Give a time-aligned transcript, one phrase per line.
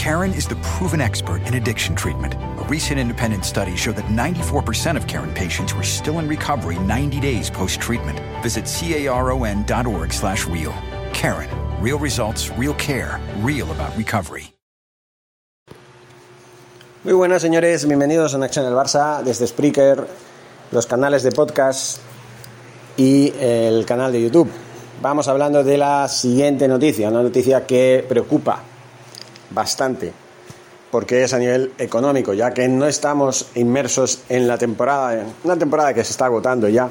[0.00, 2.32] Karen is the proven expert in addiction treatment.
[2.32, 7.20] A recent independent study showed that 94% of Karen patients were still in recovery 90
[7.20, 8.18] days post-treatment.
[8.42, 10.72] Visit caron.org slash real.
[11.12, 11.50] Karen.
[11.82, 14.54] Real results, real care, real about recovery.
[17.04, 20.06] Muy buenas señores, bienvenidos a Action el Barça desde Spreaker,
[20.70, 21.98] los canales de podcast
[22.96, 24.50] y el canal de YouTube.
[25.02, 28.69] Vamos hablando de la siguiente noticia, una noticia que preocupa
[29.50, 30.12] bastante
[30.90, 35.94] porque es a nivel económico, ya que no estamos inmersos en la temporada, una temporada
[35.94, 36.88] que se está agotando ya.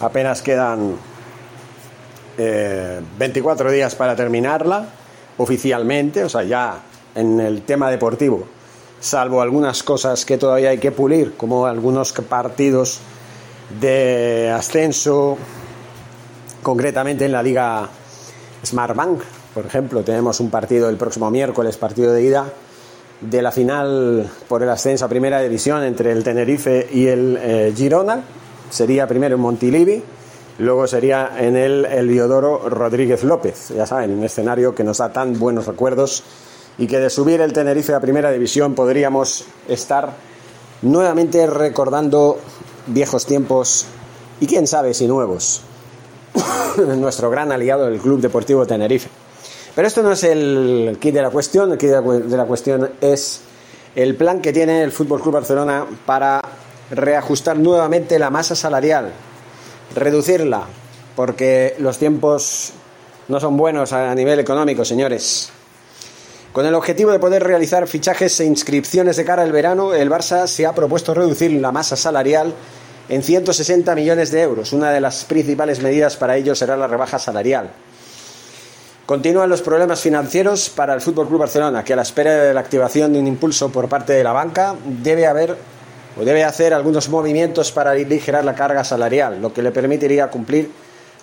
[0.00, 0.96] Apenas quedan
[2.36, 4.86] eh, 24 días para terminarla
[5.38, 6.82] oficialmente, o sea, ya
[7.14, 8.44] en el tema deportivo,
[9.00, 13.00] salvo algunas cosas que todavía hay que pulir, como algunos partidos
[13.80, 15.38] de ascenso,
[16.62, 17.88] concretamente en la liga
[18.64, 19.22] Smartbank,
[19.54, 22.52] por ejemplo, tenemos un partido el próximo miércoles, partido de ida
[23.20, 27.72] de la final por el ascenso a primera división entre el Tenerife y el eh,
[27.76, 28.24] Girona.
[28.70, 30.02] Sería primero en Montilivi,
[30.58, 33.68] luego sería en el Eliodoro Rodríguez López.
[33.76, 36.24] Ya saben, un escenario que nos da tan buenos recuerdos
[36.78, 40.14] y que de subir el Tenerife a primera división podríamos estar
[40.80, 42.38] nuevamente recordando
[42.86, 43.84] viejos tiempos
[44.40, 45.62] y quién sabe si nuevos.
[46.96, 49.21] Nuestro gran aliado del Club Deportivo Tenerife.
[49.74, 53.40] Pero esto no es el kit de la cuestión, el kit de la cuestión es
[53.94, 56.42] el plan que tiene el Fútbol Club Barcelona para
[56.90, 59.10] reajustar nuevamente la masa salarial,
[59.94, 60.64] reducirla,
[61.16, 62.72] porque los tiempos
[63.28, 65.50] no son buenos a nivel económico, señores.
[66.52, 70.46] Con el objetivo de poder realizar fichajes e inscripciones de cara al verano, el Barça
[70.46, 72.52] se ha propuesto reducir la masa salarial
[73.08, 74.74] en 160 millones de euros.
[74.74, 77.70] Una de las principales medidas para ello será la rebaja salarial.
[79.12, 82.60] Continúan los problemas financieros para el Fútbol Club Barcelona, que a la espera de la
[82.60, 85.54] activación de un impulso por parte de la banca debe haber
[86.18, 90.70] o debe hacer algunos movimientos para aligerar la carga salarial, lo que le permitiría cumplir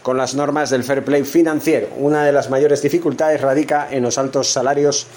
[0.04, 1.88] con las normas del fair play financiero.
[1.98, 5.08] Una de las mayores dificultades radica en los altos salarios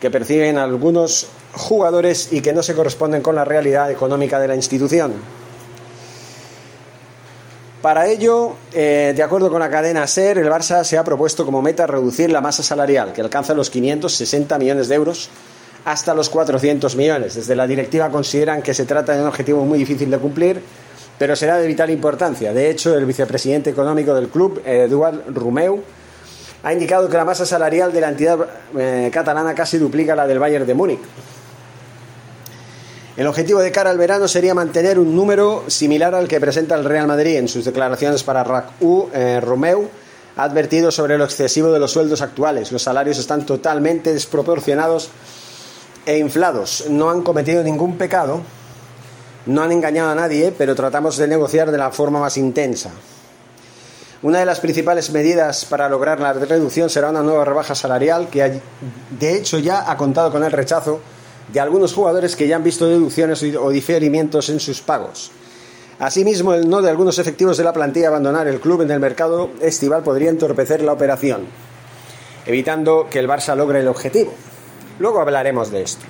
[0.00, 4.54] que perciben algunos jugadores y que no se corresponden con la realidad económica de la
[4.54, 5.12] institución.
[7.82, 11.60] Para ello, eh, de acuerdo con la cadena SER, el Barça se ha propuesto como
[11.62, 15.28] meta reducir la masa salarial, que alcanza los 560 millones de euros,
[15.84, 17.34] hasta los 400 millones.
[17.34, 20.62] Desde la directiva consideran que se trata de un objetivo muy difícil de cumplir,
[21.18, 22.52] pero será de vital importancia.
[22.52, 25.82] De hecho, el vicepresidente económico del club, Eduard Rumeu,
[26.62, 28.38] ha indicado que la masa salarial de la entidad
[28.78, 31.00] eh, catalana casi duplica la del Bayern de Múnich.
[33.14, 36.84] El objetivo de cara al verano sería mantener un número similar al que presenta el
[36.84, 37.36] Real Madrid.
[37.36, 39.90] En sus declaraciones para RAC-U, eh, Romeu
[40.34, 42.72] ha advertido sobre lo excesivo de los sueldos actuales.
[42.72, 45.10] Los salarios están totalmente desproporcionados
[46.06, 46.86] e inflados.
[46.88, 48.40] No han cometido ningún pecado,
[49.44, 52.92] no han engañado a nadie, pero tratamos de negociar de la forma más intensa.
[54.22, 58.62] Una de las principales medidas para lograr la reducción será una nueva rebaja salarial que
[59.10, 61.00] de hecho ya ha contado con el rechazo
[61.52, 65.30] de algunos jugadores que ya han visto deducciones o diferimientos en sus pagos.
[65.98, 69.50] Asimismo, el no de algunos efectivos de la plantilla abandonar el club en el mercado
[69.60, 71.46] estival podría entorpecer la operación,
[72.46, 74.32] evitando que el Barça logre el objetivo.
[74.98, 76.04] Luego hablaremos de esto.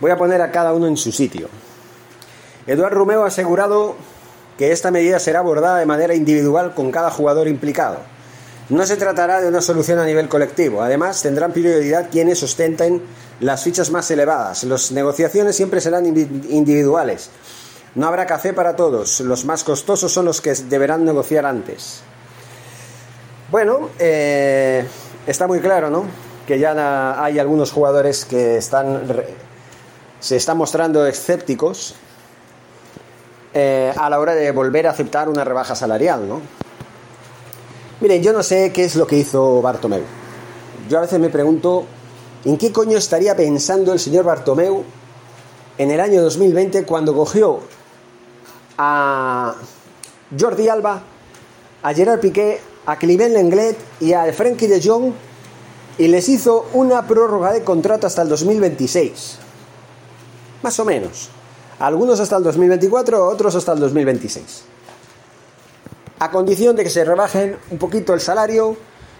[0.00, 1.48] Voy a poner a cada uno en su sitio.
[2.66, 3.96] Eduardo Romeo ha asegurado
[4.58, 7.98] que esta medida será abordada de manera individual con cada jugador implicado.
[8.68, 10.82] No se tratará de una solución a nivel colectivo.
[10.82, 13.00] Además, tendrán prioridad quienes ostenten
[13.40, 14.64] las fichas más elevadas.
[14.64, 17.30] Las negociaciones siempre serán individuales.
[17.94, 19.20] No habrá café para todos.
[19.20, 22.00] Los más costosos son los que deberán negociar antes.
[23.50, 24.84] Bueno, eh,
[25.26, 26.04] está muy claro, ¿no?
[26.46, 29.02] Que ya hay algunos jugadores que están
[30.20, 31.94] se están mostrando escépticos
[33.54, 36.40] eh, a la hora de volver a aceptar una rebaja salarial, ¿no?
[37.98, 40.02] Miren, yo no sé qué es lo que hizo Bartomeu.
[40.88, 41.86] Yo a veces me pregunto
[42.44, 44.84] en qué coño estaría pensando el señor Bartomeu
[45.78, 47.60] en el año 2020 cuando cogió
[48.76, 49.54] a
[50.38, 51.02] Jordi Alba,
[51.82, 55.12] a Gerard Piqué, a Clement Lenglet y a Frankie de Jong
[55.96, 59.38] y les hizo una prórroga de contrato hasta el 2026.
[60.62, 61.30] Más o menos.
[61.78, 64.75] Algunos hasta el 2024, otros hasta el 2026.
[66.18, 68.76] A condición de que se rebajen un poquito el salario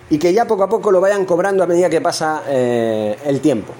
[0.09, 3.41] y que ya poco a poco lo vayan cobrando a medida que pasa eh, el
[3.41, 3.73] tiempo.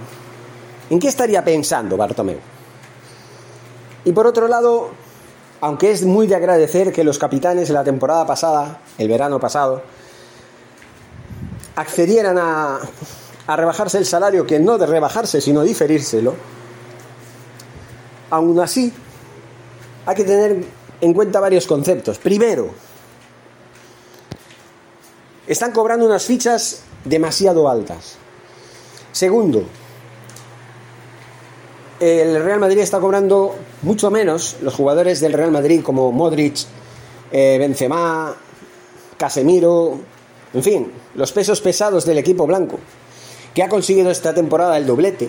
[0.91, 2.39] ¿En qué estaría pensando Bartomeu?
[4.05, 4.91] Y por otro lado,
[5.61, 9.83] aunque es muy de agradecer que los capitanes la temporada pasada, el verano pasado,
[11.75, 12.81] accedieran a,
[13.47, 16.35] a rebajarse el salario, que no de rebajarse, sino diferírselo,
[18.31, 18.93] aún así
[20.05, 20.65] hay que tener
[21.01, 22.19] en cuenta varios conceptos.
[22.19, 22.71] Primero,
[25.47, 28.17] están cobrando unas fichas demasiado altas.
[29.13, 29.65] Segundo,
[32.01, 36.59] el Real Madrid está cobrando mucho menos los jugadores del Real Madrid como Modric,
[37.33, 38.37] eh, Benzema,
[39.17, 39.99] Casemiro,
[40.53, 42.79] en fin, los pesos pesados del equipo blanco,
[43.55, 45.29] que ha conseguido esta temporada el doblete,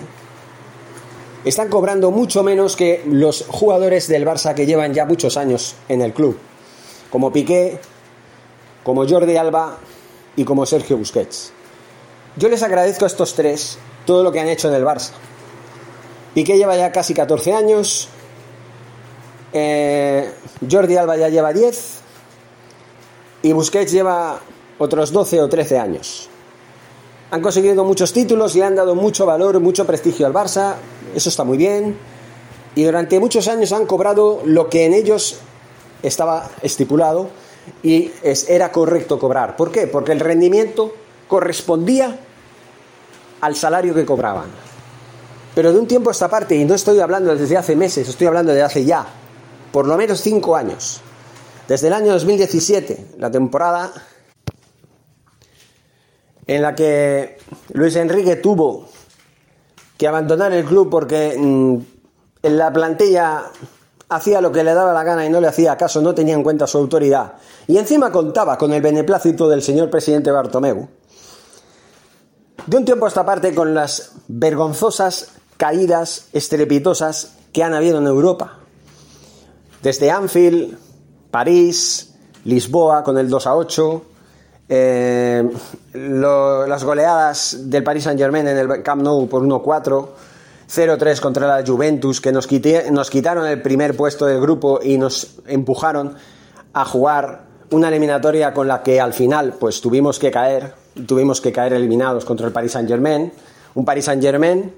[1.44, 6.02] están cobrando mucho menos que los jugadores del Barça que llevan ya muchos años en
[6.02, 6.36] el club,
[7.10, 7.80] como Piqué,
[8.84, 9.78] como Jordi Alba
[10.38, 11.50] y como Sergio Busquets.
[12.36, 13.76] Yo les agradezco a estos tres
[14.06, 15.10] todo lo que han hecho en el Barça.
[16.32, 18.08] Piqué lleva ya casi 14 años,
[19.52, 20.32] eh,
[20.70, 21.98] Jordi Alba ya lleva 10
[23.42, 24.38] y Busquets lleva
[24.78, 26.28] otros 12 o 13 años.
[27.32, 30.76] Han conseguido muchos títulos y han dado mucho valor, mucho prestigio al Barça,
[31.16, 31.98] eso está muy bien.
[32.76, 35.38] Y durante muchos años han cobrado lo que en ellos
[36.04, 37.28] estaba estipulado
[37.82, 39.56] y es, era correcto cobrar.
[39.56, 39.86] ¿Por qué?
[39.86, 40.94] Porque el rendimiento
[41.26, 42.18] correspondía
[43.40, 44.46] al salario que cobraban.
[45.54, 48.26] Pero de un tiempo a esta parte, y no estoy hablando desde hace meses, estoy
[48.26, 49.06] hablando de hace ya,
[49.72, 51.00] por lo menos cinco años,
[51.66, 53.92] desde el año 2017, la temporada
[56.46, 57.38] en la que
[57.72, 58.88] Luis Enrique tuvo
[59.98, 61.76] que abandonar el club porque mm,
[62.42, 63.50] en la plantilla
[64.08, 66.42] hacía lo que le daba la gana y no le hacía caso, no tenía en
[66.42, 67.34] cuenta su autoridad.
[67.66, 70.88] Y encima contaba con el beneplácito del señor presidente Bartomeu.
[72.66, 78.06] De un tiempo a esta parte, con las vergonzosas caídas estrepitosas que han habido en
[78.06, 78.58] Europa.
[79.82, 80.76] Desde Anfield,
[81.30, 82.14] París,
[82.44, 84.02] Lisboa con el 2 a 8,
[84.70, 85.50] eh,
[85.94, 90.08] las goleadas del Paris Saint Germain en el Camp Nou por 1-4,
[90.68, 94.98] 0-3 contra la Juventus, que nos, quité, nos quitaron el primer puesto del grupo y
[94.98, 96.16] nos empujaron
[96.74, 100.74] a jugar una eliminatoria con la que al final pues tuvimos que caer,
[101.06, 103.32] tuvimos que caer eliminados contra el Paris Saint Germain,
[103.74, 104.72] un Paris Saint Germain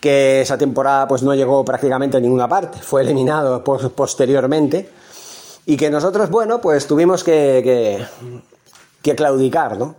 [0.00, 4.88] que esa temporada pues no llegó prácticamente a ninguna parte, fue eliminado posteriormente
[5.64, 8.06] y que nosotros, bueno, pues tuvimos que, que,
[9.02, 9.96] que claudicar, ¿no?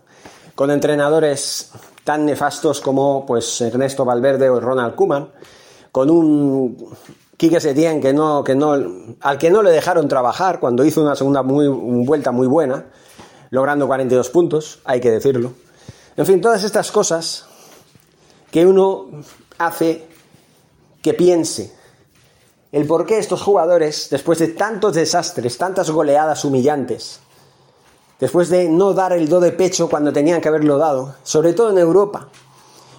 [0.55, 1.71] Con entrenadores
[2.07, 5.27] tan nefastos como pues Ernesto Valverde o Ronald Koeman,
[5.91, 6.95] con un
[7.35, 8.77] Quique Setién que no, que no,
[9.19, 12.85] al que no le dejaron trabajar cuando hizo una segunda muy, vuelta muy buena,
[13.49, 15.51] logrando 42 puntos, hay que decirlo.
[16.15, 17.45] En fin, todas estas cosas
[18.51, 19.07] que uno
[19.57, 20.07] hace
[21.01, 21.75] que piense
[22.71, 27.19] el por qué estos jugadores, después de tantos desastres, tantas goleadas humillantes,
[28.19, 31.71] después de no dar el do de pecho cuando tenían que haberlo dado, sobre todo
[31.71, 32.29] en Europa,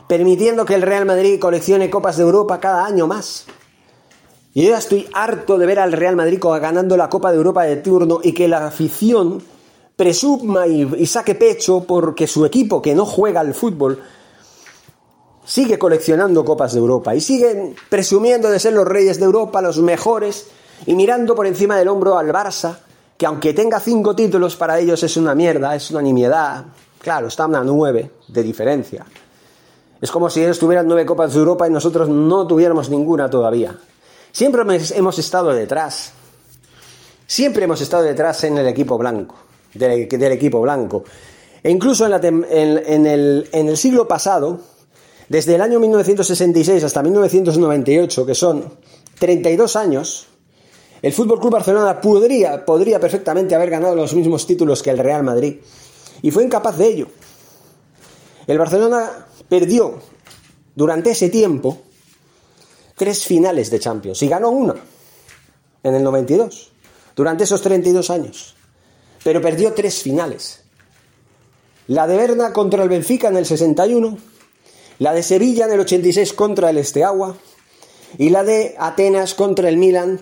[0.07, 3.47] permitiendo que el Real Madrid coleccione Copas de Europa cada año más.
[4.55, 7.65] Y yo ya estoy harto de ver al Real Madrid ganando la Copa de Europa
[7.65, 9.43] de turno y que la afición
[9.99, 14.01] presuma y, saque pecho porque su equipo que no juega al fútbol
[15.45, 19.79] sigue coleccionando copas de Europa y siguen presumiendo de ser los reyes de Europa, los
[19.79, 20.47] mejores,
[20.87, 22.79] y mirando por encima del hombro al Barça,
[23.19, 26.65] que aunque tenga cinco títulos para ellos es una mierda, es una nimiedad.
[27.01, 29.05] Claro, están a nueve de diferencia.
[30.01, 33.77] Es como si ellos tuvieran nueve copas de Europa y nosotros no tuviéramos ninguna todavía.
[34.31, 34.63] Siempre
[34.95, 36.13] hemos estado detrás.
[37.27, 39.35] Siempre hemos estado detrás en el equipo blanco,
[39.75, 41.03] del, equipo blanco.
[41.61, 42.47] E incluso en,
[43.07, 44.61] el, en el siglo pasado,
[45.29, 48.65] desde el año 1966 hasta 1998, que son
[49.19, 50.29] 32 años,
[51.03, 55.23] el Fútbol Club Barcelona podría, podría perfectamente haber ganado los mismos títulos que el Real
[55.23, 55.57] Madrid
[56.23, 57.07] y fue incapaz de ello.
[58.47, 60.01] El Barcelona perdió
[60.75, 61.79] durante ese tiempo
[62.97, 64.75] tres finales de Champions y ganó una
[65.83, 66.73] en el 92,
[67.15, 68.57] durante esos 32 años.
[69.23, 70.65] Pero perdió tres finales.
[71.87, 74.19] La de Berna contra el Benfica en el 61
[74.99, 77.37] la de Sevilla en el 86 contra el Esteagua
[78.19, 80.21] y la de Atenas contra el Milan,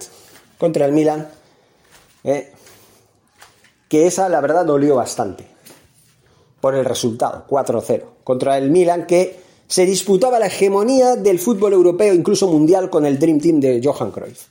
[0.59, 1.29] contra el Milan,
[2.25, 2.53] eh,
[3.89, 5.55] que esa la verdad dolió bastante.
[6.61, 12.13] por el resultado, 4-0, contra el Milan que se disputaba la hegemonía del fútbol europeo,
[12.13, 14.47] incluso mundial, con el Dream Team de Johan Cruyff.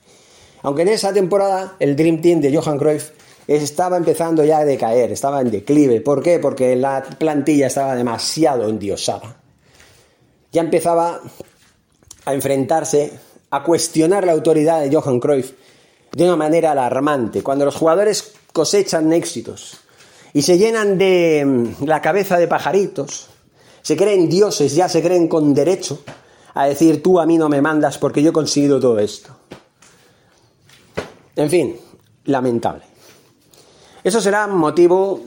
[0.62, 3.12] Aunque en esa temporada el Dream Team de Johan Cruyff
[3.48, 6.02] estaba empezando ya a decaer, estaba en declive.
[6.02, 6.40] ¿Por qué?
[6.40, 9.38] Porque la plantilla estaba demasiado endiosada.
[10.52, 11.22] Ya empezaba
[12.26, 13.12] a enfrentarse,
[13.52, 15.54] a cuestionar la autoridad de Johan Cruyff
[16.16, 17.44] de una manera alarmante.
[17.44, 19.82] Cuando los jugadores cosechan éxitos
[20.34, 23.28] y se llenan de mm, la cabeza de pajaritos,
[23.82, 26.00] se creen dioses, ya se creen con derecho
[26.54, 29.36] a decir tú a mí no me mandas porque yo he conseguido todo esto.
[31.36, 31.78] En fin,
[32.24, 32.84] lamentable.
[34.02, 35.20] Eso será motivo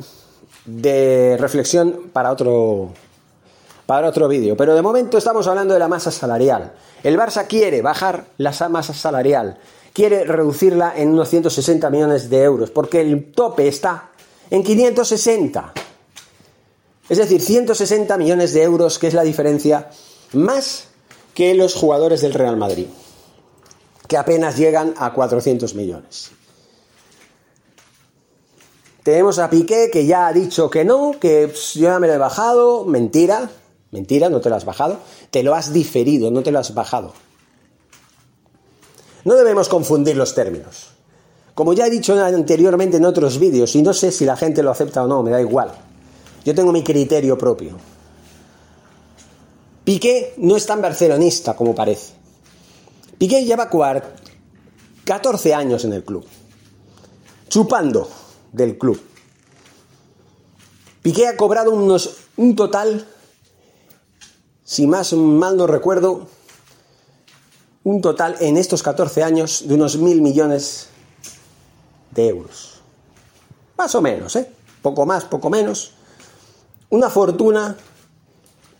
[0.64, 2.94] de reflexión para otro,
[3.84, 4.56] para otro vídeo.
[4.56, 6.72] Pero de momento estamos hablando de la masa salarial.
[7.02, 9.58] El Barça quiere bajar la masa salarial,
[9.98, 14.10] quiere reducirla en unos 160 millones de euros, porque el tope está
[14.48, 15.72] en 560.
[17.08, 19.90] Es decir, 160 millones de euros, que es la diferencia
[20.34, 20.84] más
[21.34, 22.86] que los jugadores del Real Madrid
[24.06, 26.30] que apenas llegan a 400 millones.
[29.02, 32.18] Tenemos a Piqué que ya ha dicho que no, que yo ya me lo he
[32.18, 32.84] bajado.
[32.84, 33.50] Mentira,
[33.90, 34.98] mentira, no te lo has bajado.
[35.30, 37.12] Te lo has diferido, no te lo has bajado.
[39.24, 40.88] No debemos confundir los términos.
[41.54, 44.70] Como ya he dicho anteriormente en otros vídeos, y no sé si la gente lo
[44.70, 45.72] acepta o no, me da igual.
[46.44, 47.76] Yo tengo mi criterio propio.
[49.84, 52.12] Piqué no es tan barcelonista como parece.
[53.18, 53.68] Piqué lleva
[55.04, 56.24] 14 años en el club,
[57.48, 58.08] chupando
[58.52, 59.00] del club.
[61.02, 63.06] Piqué ha cobrado unos, un total,
[64.62, 66.28] si más mal no recuerdo,
[67.88, 70.88] un total en estos 14 años de unos mil millones
[72.10, 72.80] de euros.
[73.76, 74.50] Más o menos, ¿eh?
[74.82, 75.92] Poco más, poco menos.
[76.90, 77.76] Una fortuna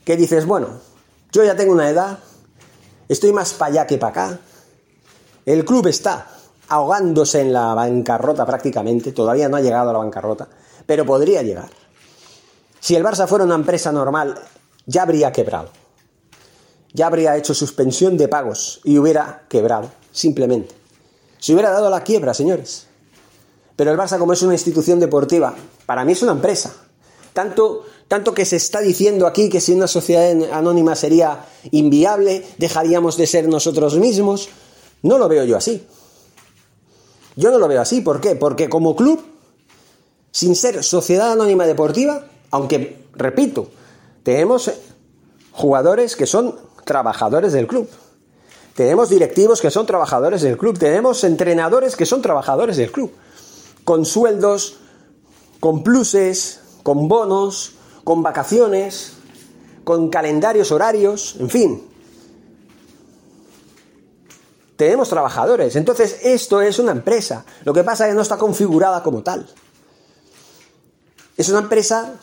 [0.04, 0.68] que dices, bueno,
[1.32, 2.18] yo ya tengo una edad,
[3.08, 4.38] Estoy más para allá que para acá.
[5.46, 6.26] El club está
[6.68, 10.46] ahogándose en la bancarrota prácticamente, todavía no ha llegado a la bancarrota,
[10.84, 11.70] pero podría llegar.
[12.80, 14.38] Si el Barça fuera una empresa normal,
[14.84, 15.70] ya habría quebrado.
[16.92, 20.74] Ya habría hecho suspensión de pagos y hubiera quebrado, simplemente.
[21.38, 22.86] Se hubiera dado la quiebra, señores.
[23.76, 25.54] Pero el Barça, como es una institución deportiva,
[25.86, 26.74] para mí es una empresa.
[27.32, 33.16] Tanto, tanto que se está diciendo aquí que si una sociedad anónima sería inviable, dejaríamos
[33.16, 34.48] de ser nosotros mismos.
[35.02, 35.86] No lo veo yo así.
[37.36, 38.00] Yo no lo veo así.
[38.00, 38.34] ¿Por qué?
[38.34, 39.22] Porque como club,
[40.32, 43.70] sin ser sociedad anónima deportiva, aunque, repito,
[44.24, 44.72] tenemos
[45.52, 46.56] jugadores que son
[46.88, 47.86] trabajadores del club.
[48.74, 50.78] Tenemos directivos que son trabajadores del club.
[50.78, 53.12] Tenemos entrenadores que son trabajadores del club.
[53.84, 54.78] Con sueldos,
[55.60, 59.12] con pluses, con bonos, con vacaciones,
[59.84, 61.82] con calendarios horarios, en fin.
[64.76, 67.44] Tenemos trabajadores, entonces esto es una empresa.
[67.64, 69.46] Lo que pasa es que no está configurada como tal.
[71.36, 72.14] Es una empresa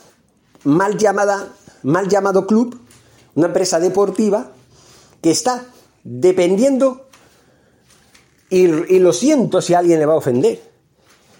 [0.64, 1.48] mal llamada,
[1.82, 2.80] mal llamado club,
[3.34, 4.55] una empresa deportiva
[5.26, 5.64] que está
[6.04, 7.08] dependiendo,
[8.48, 10.62] y, lo siento si alguien le va a ofender,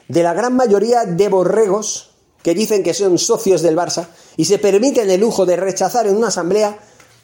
[0.09, 2.11] de la gran mayoría de borregos
[2.43, 6.17] que dicen que son socios del Barça y se permiten el lujo de rechazar en
[6.17, 6.77] una asamblea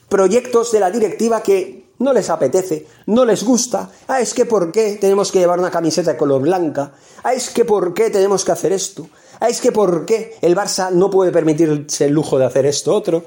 [0.09, 3.91] proyectos de la directiva que no les apetece, no les gusta.
[4.07, 6.93] Ah, es que por qué tenemos que llevar una camiseta de color blanca.
[7.25, 9.09] Ah, es que por qué tenemos que hacer esto.
[9.41, 12.95] Ah, es que por qué el Barça no puede permitirse el lujo de hacer esto
[12.95, 13.25] otro.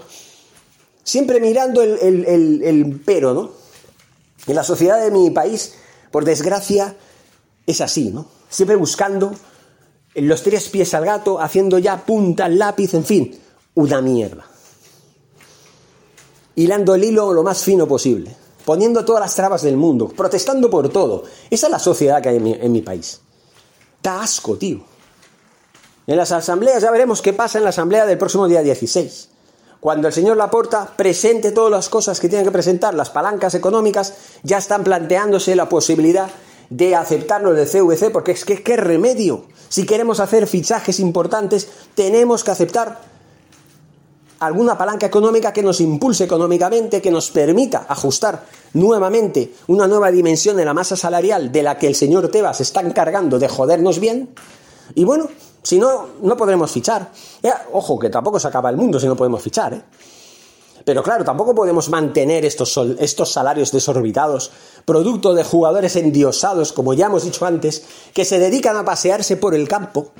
[1.06, 3.52] Siempre mirando el, el, el pero, ¿no?
[4.48, 5.76] En la sociedad de mi país,
[6.12, 6.98] por desgracia,
[7.66, 8.26] es así, ¿no?
[8.50, 9.32] Siempre buscando
[10.16, 13.40] los tres pies al gato, haciendo ya punta lápiz, en fin,
[13.76, 14.46] una mierda.
[16.56, 18.36] Hilando el hilo lo más fino posible,
[18.66, 21.24] poniendo todas las trabas del mundo, protestando por todo.
[21.52, 23.22] Esa es la sociedad que hay en mi, país.
[23.98, 24.84] Está asco, tío.
[26.08, 29.30] En las asambleas ya veremos qué pasa en la asamblea del próximo día 16.
[29.80, 34.14] Cuando el señor Laporta presente todas las cosas que tiene que presentar, las palancas económicas,
[34.44, 36.30] ya están planteándose la posibilidad
[36.70, 39.46] de aceptarlo de CVC, porque es que qué remedio.
[39.70, 43.00] Si queremos hacer fichajes importantes, tenemos que aceptar
[44.40, 50.58] alguna palanca económica que nos impulse económicamente, que nos permita ajustar nuevamente una nueva dimensión
[50.58, 54.30] de la masa salarial de la que el señor Tebas está encargando de jodernos bien.
[54.94, 55.30] Y bueno,
[55.66, 57.10] si no, no podremos fichar.
[57.74, 59.74] ojo, que tampoco se acaba el mundo si no podemos fichar.
[59.74, 59.82] ¿eh?
[60.86, 64.52] Pero claro, tampoco podemos mantener estos, estos salarios desorbitados,
[64.86, 69.56] producto de jugadores endiosados, como ya hemos dicho antes, que se dedican a pasearse por
[69.56, 70.12] el campo.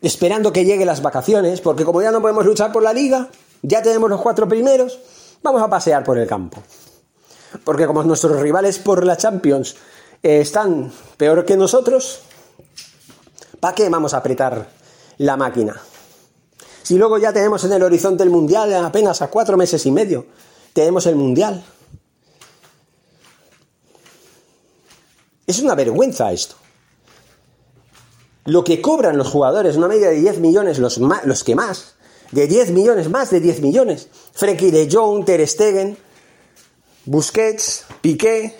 [0.00, 3.28] esperando que lleguen las vacaciones, porque como ya no podemos luchar por la liga,
[3.62, 4.98] ya tenemos los cuatro primeros,
[5.42, 6.62] vamos a pasear por el campo.
[7.64, 9.76] Porque como nuestros rivales por la Champions
[10.22, 12.20] eh, están peor que nosotros,
[13.66, 14.68] ¿para qué vamos a apretar
[15.18, 15.74] la máquina?
[16.84, 20.26] Si luego ya tenemos en el horizonte el Mundial, apenas a cuatro meses y medio,
[20.72, 21.64] tenemos el Mundial.
[25.48, 26.54] Es una vergüenza esto.
[28.44, 31.96] Lo que cobran los jugadores, una media de 10 millones, los, los que más,
[32.30, 34.06] de 10 millones, más de 10 millones.
[34.32, 35.98] Frenkie de Jong, Ter Stegen,
[37.04, 38.56] Busquets, Piqué,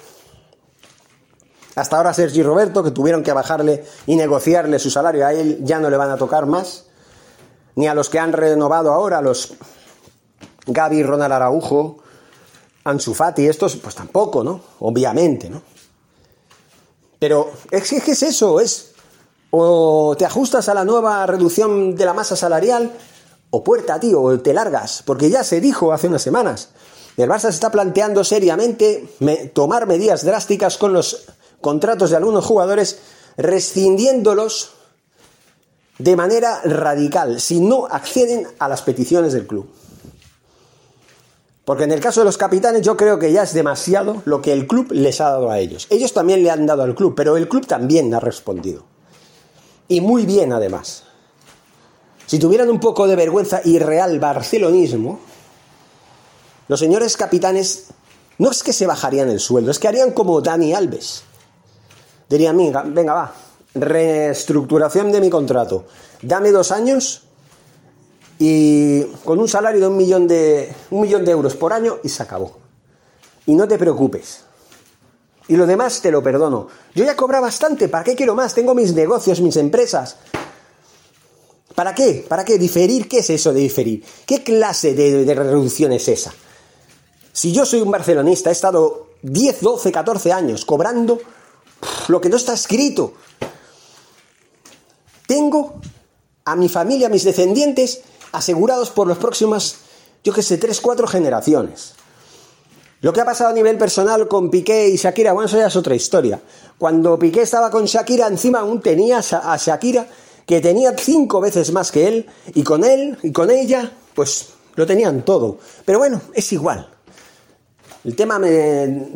[1.77, 5.79] hasta ahora Sergi Roberto, que tuvieron que bajarle y negociarle su salario, a él ya
[5.79, 6.87] no le van a tocar más,
[7.75, 9.55] ni a los que han renovado ahora, los
[10.67, 11.99] Gaby, Ronald Araujo,
[12.85, 14.61] Ansu Fati, estos pues tampoco, ¿no?
[14.81, 15.61] Obviamente, ¿no?
[17.19, 18.93] Pero es que es eso, es
[19.51, 22.93] o te ajustas a la nueva reducción de la masa salarial
[23.51, 26.71] o puerta, tío, o te largas, porque ya se dijo hace unas semanas.
[27.17, 29.09] El Barça se está planteando seriamente
[29.55, 31.27] tomar medidas drásticas con los
[31.61, 32.99] contratos de algunos jugadores,
[33.37, 34.73] rescindiéndolos
[35.99, 39.69] de manera radical, si no acceden a las peticiones del club.
[41.65, 44.53] Porque en el caso de los capitanes yo creo que ya es demasiado lo que
[44.53, 45.89] el club les ha dado a ellos.
[45.91, 48.85] Ellos también le han dado al club, pero el club también ha respondido.
[49.89, 51.03] Y muy bien además.
[52.27, 55.19] Si tuvieran un poco de vergüenza y real barcelonismo,
[56.69, 57.87] los señores capitanes
[58.39, 61.23] no es que se bajarían el sueldo, es que harían como Dani Alves.
[62.29, 63.35] Dirían, venga, venga, va,
[63.75, 65.87] reestructuración de mi contrato.
[66.23, 67.23] Dame dos años
[68.39, 72.09] y con un salario de un millón de, un millón de euros por año y
[72.09, 72.59] se acabó.
[73.47, 74.41] Y no te preocupes.
[75.49, 76.67] Y lo demás te lo perdono.
[76.95, 78.55] Yo ya cobro bastante, ¿para qué quiero más?
[78.55, 80.17] Tengo mis negocios, mis empresas.
[81.77, 82.25] ¿Para qué?
[82.27, 82.59] ¿Para qué?
[82.59, 83.07] ¿Diferir?
[83.07, 84.03] ¿Qué es eso de diferir?
[84.27, 86.33] ¿Qué clase de, de reducción es esa?
[87.33, 91.21] Si yo soy un barcelonista, he estado 10, 12, 14 años cobrando
[92.09, 93.15] lo que no está escrito.
[95.27, 95.81] Tengo
[96.45, 99.77] a mi familia, a mis descendientes, asegurados por las próximas,
[100.23, 101.95] yo qué sé, tres, cuatro generaciones.
[103.01, 105.77] Lo que ha pasado a nivel personal con Piqué y Shakira, bueno, eso ya es
[105.77, 106.41] otra historia.
[106.79, 110.07] Cuando Piqué estaba con Shakira, encima aún tenía a Shakira,
[110.47, 114.87] que tenía cinco veces más que él, y con él y con ella, pues lo
[114.87, 115.59] tenían todo.
[115.85, 116.89] Pero bueno, es igual.
[118.05, 118.41] El tema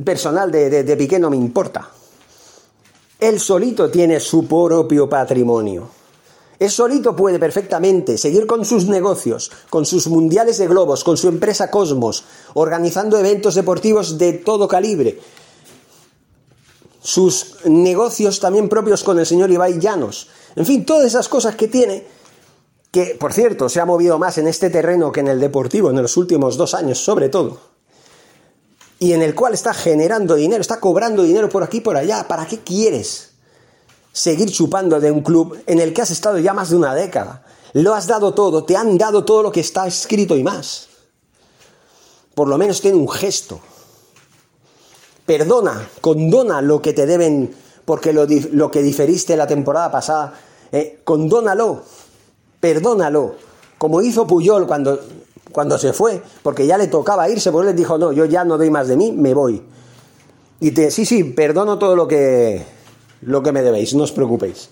[0.05, 1.91] personal de, de Piqué no me importa.
[3.21, 5.89] Él solito tiene su propio patrimonio.
[6.59, 11.29] Él solito puede perfectamente seguir con sus negocios, con sus mundiales de globos, con su
[11.29, 15.21] empresa Cosmos, organizando eventos deportivos de todo calibre.
[17.03, 20.29] Sus negocios también propios con el señor Ibai Llanos.
[20.57, 22.07] En fin, todas esas cosas que tiene,
[22.91, 26.03] que por cierto se ha movido más en este terreno que en el deportivo en
[26.03, 27.70] los últimos dos años, sobre todo.
[29.01, 32.29] Y en el cual está generando dinero, está cobrando dinero por aquí y por allá.
[32.29, 33.31] ¿Para qué quieres?
[34.13, 37.45] seguir chupando de un club en el que has estado ya más de una década.
[37.73, 40.89] Lo has dado todo, te han dado todo lo que está escrito y más.
[42.35, 43.61] Por lo menos tiene un gesto.
[45.27, 50.35] Perdona, condona lo que te deben porque lo, lo que diferiste la temporada pasada.
[50.73, 51.85] Eh, condónalo,
[52.59, 53.37] perdónalo.
[53.79, 55.01] Como hizo Puyol cuando,
[55.53, 58.59] cuando se fue, porque ya le tocaba irse, porque él dijo, no, yo ya no
[58.59, 59.63] doy más de mí, me voy.
[60.61, 62.65] Y te, sí, sí, perdono todo lo que,
[63.23, 64.71] lo que me debéis, no os preocupéis.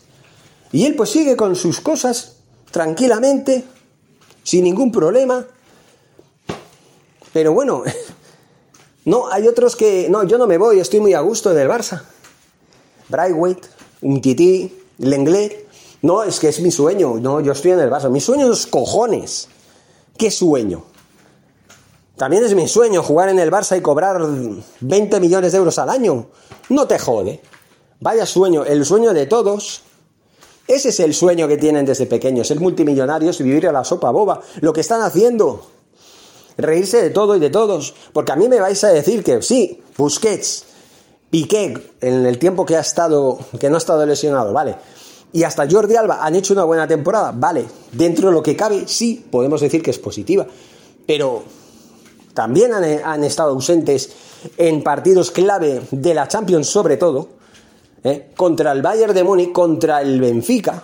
[0.73, 2.37] Y él pues sigue con sus cosas
[2.71, 3.64] tranquilamente,
[4.43, 5.47] sin ningún problema.
[7.33, 7.83] Pero bueno,
[9.05, 12.03] no, hay otros que, no, yo no me voy, estoy muy a gusto del Barça.
[13.09, 13.64] Brightweight,
[14.03, 15.67] un tití, Lenglet.
[16.03, 18.11] No, es que es mi sueño, no, yo estoy en el Barça.
[18.11, 19.49] Mi sueño es cojones.
[20.18, 20.85] ¿Qué sueño?
[22.16, 24.20] También es mi sueño jugar en el Barça y cobrar
[24.81, 26.26] 20 millones de euros al año.
[26.68, 27.40] No te jode.
[28.00, 29.83] Vaya sueño, el sueño de todos.
[30.66, 34.11] Ese es el sueño que tienen desde pequeños, ser multimillonarios y vivir a la sopa
[34.11, 34.40] boba.
[34.61, 35.70] Lo que están haciendo.
[36.57, 37.94] Reírse de todo y de todos.
[38.12, 40.64] Porque a mí me vais a decir que sí, Busquets,
[41.31, 44.76] Piqué, en el tiempo que ha estado, que no ha estado lesionado, vale.
[45.33, 47.67] Y hasta Jordi Alba han hecho una buena temporada, vale.
[47.93, 50.47] Dentro de lo que cabe, sí, podemos decir que es positiva.
[51.07, 51.43] Pero
[52.35, 54.11] también han, estado ausentes
[54.57, 57.29] en partidos clave de la Champions, sobre todo
[58.05, 58.31] ¿eh?
[58.37, 60.83] contra el Bayern de Múnich, contra el Benfica,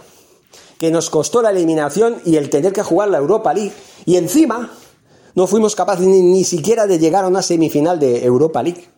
[0.79, 3.73] que nos costó la eliminación y el tener que jugar la Europa League.
[4.05, 4.73] Y encima
[5.35, 8.89] no fuimos capaces ni, ni siquiera de llegar a una semifinal de Europa League,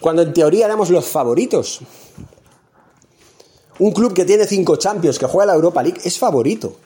[0.00, 1.80] cuando en teoría éramos los favoritos.
[3.78, 6.76] Un club que tiene cinco Champions, que juega la Europa League, es favorito.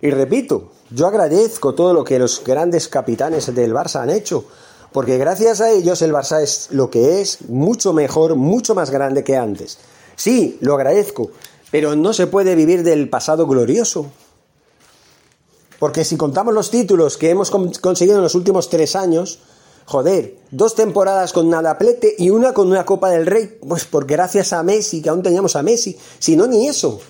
[0.00, 4.44] Y repito, yo agradezco todo lo que los grandes capitanes del Barça han hecho,
[4.92, 9.24] porque gracias a ellos el Barça es lo que es, mucho mejor, mucho más grande
[9.24, 9.78] que antes.
[10.16, 11.30] Sí, lo agradezco,
[11.70, 14.06] pero no se puede vivir del pasado glorioso.
[15.78, 19.40] Porque si contamos los títulos que hemos conseguido en los últimos tres años,
[19.84, 24.52] joder, dos temporadas con nadaplete y una con una Copa del Rey, pues por gracias
[24.52, 27.00] a Messi, que aún teníamos a Messi, si no ni eso,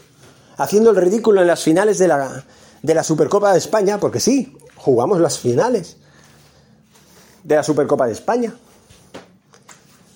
[0.56, 2.44] haciendo el ridículo en las finales de la,
[2.82, 5.96] de la Supercopa de España, porque sí, jugamos las finales
[7.44, 8.54] de la Supercopa de España,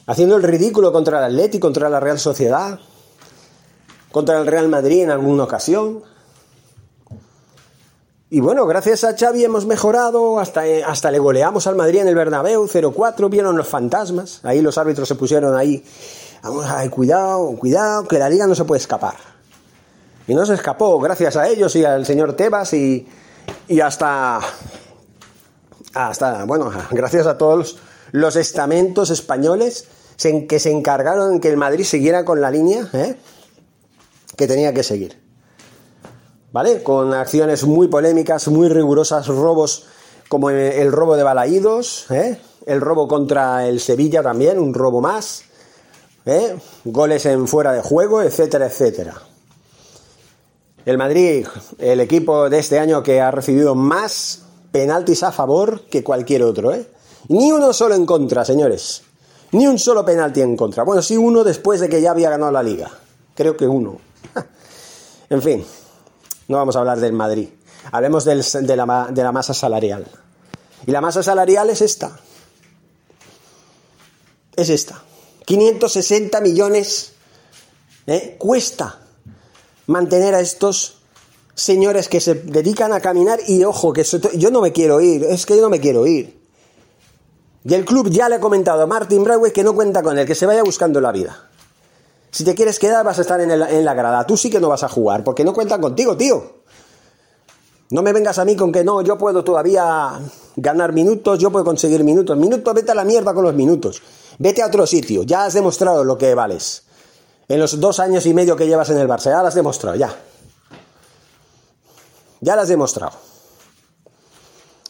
[0.07, 2.79] haciendo el ridículo contra el Atleti, contra la Real Sociedad,
[4.13, 6.03] contra el Real Madrid en alguna ocasión,
[8.31, 12.09] y bueno, gracias a Xavi hemos mejorado, hasta, eh, hasta le goleamos al Madrid en
[12.09, 15.85] el Bernabéu 0-4, vieron los fantasmas, ahí los árbitros se pusieron ahí,
[16.43, 19.15] vamos a cuidado, cuidado, que la liga no se puede escapar.
[20.27, 23.07] Y no se escapó, gracias a ellos y al señor Tebas y,
[23.69, 24.41] y hasta,
[25.93, 27.79] hasta, bueno, gracias a todos
[28.11, 29.87] los estamentos españoles
[30.49, 33.17] que se encargaron que el Madrid siguiera con la línea ¿eh?
[34.37, 35.24] que tenía que seguir.
[36.55, 36.85] ¿Vale?
[36.85, 39.87] Con acciones muy polémicas, muy rigurosas, robos
[40.29, 42.39] como el robo de Balaídos, ¿eh?
[42.65, 45.43] el robo contra el Sevilla también, un robo más,
[46.25, 46.57] ¿eh?
[46.85, 49.21] goles en fuera de juego, etcétera, etcétera.
[50.87, 51.45] El Madrid,
[51.79, 56.73] el equipo de este año que ha recibido más penaltis a favor que cualquier otro,
[56.73, 56.87] ¿eh?
[57.31, 59.03] Ni uno solo en contra, señores.
[59.51, 60.85] Ni un solo penalti en contra.
[60.85, 62.91] Bueno, sí uno después de que ya había ganado la liga.
[63.35, 63.99] Creo que uno.
[65.31, 65.65] en fin.
[66.49, 67.49] No vamos a hablar del Madrid.
[67.93, 70.07] Hablemos de, la, de la masa salarial.
[70.87, 72.19] Y la masa salarial es esta.
[74.57, 75.03] Es esta.
[75.45, 77.13] 560 millones
[78.07, 78.37] ¿eh?
[78.39, 79.01] cuesta
[79.87, 80.99] mantener a estos
[81.55, 84.05] señores que se dedican a caminar y ojo, que
[84.37, 86.43] yo no me quiero ir, es que yo no me quiero ir.
[87.65, 90.27] Y el club ya le ha comentado a Martin Bradway que no cuenta con él,
[90.27, 91.49] que se vaya buscando la vida.
[92.35, 94.27] Si te quieres quedar, vas a estar en, la grada.
[94.27, 96.63] Tú sí que no vas a jugar, porque no cuentan contigo, tío.
[97.91, 100.19] No me vengas a mí con que no, yo puedo todavía
[100.57, 102.37] ganar minutos, yo puedo conseguir minutos.
[102.37, 104.03] Minutos, vete a la mierda con los minutos.
[104.41, 105.23] Vete a otro sitio.
[105.23, 106.83] Ya has demostrado lo que vales.
[107.47, 109.97] En los dos años y medio que llevas en el Barça, ya lo has demostrado,
[109.97, 110.13] ya.
[112.41, 113.13] Ya lo has demostrado.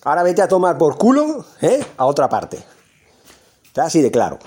[0.04, 1.84] Ahora vete a tomar por culo, ¿eh?
[1.98, 2.64] A otra parte.
[3.66, 4.38] Está así de claro.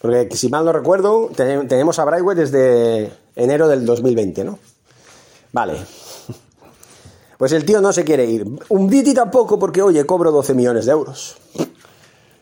[0.00, 4.58] Porque si mal no recuerdo, tenemos a Brightway desde enero del 2020, ¿no?
[5.52, 5.74] Vale.
[7.38, 8.46] Pues el tío no se quiere ir.
[8.70, 11.36] Un Diti tampoco porque, oye, cobro 12 millones de euros.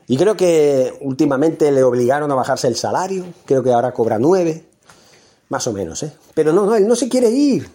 [0.07, 3.25] Y creo que últimamente le obligaron a bajarse el salario.
[3.45, 4.65] Creo que ahora cobra 9.
[5.49, 6.13] Más o menos, ¿eh?
[6.35, 7.69] Pero no, no, él no se quiere ir.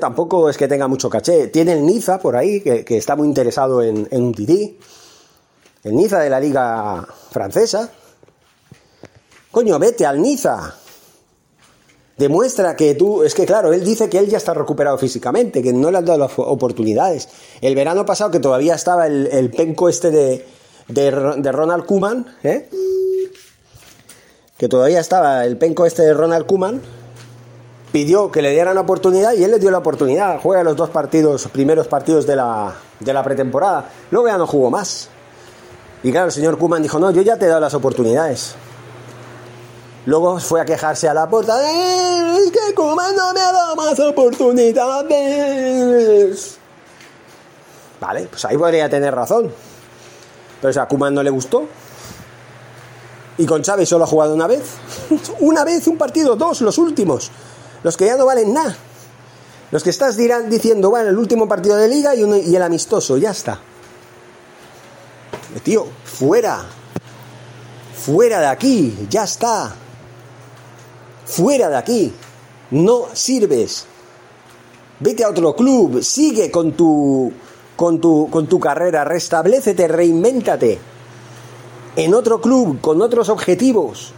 [0.00, 1.48] Tampoco es que tenga mucho caché.
[1.48, 4.78] Tiene el Niza por ahí, que, está muy interesado en, en un Didi.
[5.84, 7.90] El Niza de la liga francesa.
[9.56, 10.74] Coño, vete al Niza.
[12.18, 15.72] Demuestra que tú, es que claro, él dice que él ya está recuperado físicamente, que
[15.72, 17.26] no le han dado las oportunidades.
[17.62, 20.46] El verano pasado, que todavía estaba el, penco este de,
[20.88, 22.68] de, Ronald Kuman, ¿eh?
[24.58, 26.82] que todavía estaba el penco este de Ronald Kuman,
[27.92, 30.38] pidió que le dieran oportunidad y él le dio la oportunidad.
[30.38, 33.90] Juega los dos partidos, primeros partidos de la, de la pretemporada.
[34.10, 35.08] Luego ya no jugó más.
[36.02, 38.54] Y claro, el señor Kuman dijo, no, yo ya te he dado las oportunidades.
[40.06, 41.60] Luego fue a quejarse a la puerta.
[41.60, 46.58] Eh, es que Kuman no me ha dado más oportunidades.
[48.00, 49.52] Vale, pues ahí podría tener razón.
[50.62, 51.66] Pero a Kuman no le gustó.
[53.38, 54.62] Y con Chávez solo ha jugado una vez.
[55.40, 57.32] una vez, un partido, dos, los últimos.
[57.82, 58.76] Los que ya no valen nada.
[59.72, 63.16] Los que estás dirán, diciendo, bueno, el último partido de liga y, y el amistoso,
[63.16, 63.58] ya está.
[65.64, 66.64] Tío, fuera.
[67.96, 69.74] Fuera de aquí, ya está
[71.26, 72.12] fuera de aquí,
[72.70, 73.84] no sirves.
[74.98, 77.30] Vete a otro club, sigue con tu,
[77.76, 80.78] con tu, con tu carrera, restablecete, reinvéntate.
[81.96, 84.12] En otro club, con otros objetivos.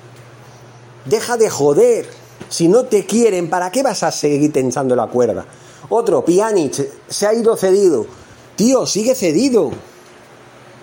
[1.04, 2.06] Deja de joder.
[2.48, 5.44] Si no te quieren, ¿para qué vas a seguir tensando la cuerda?
[5.88, 8.06] Otro, Pjanic, se ha ido cedido.
[8.56, 9.70] Tío, sigue cedido.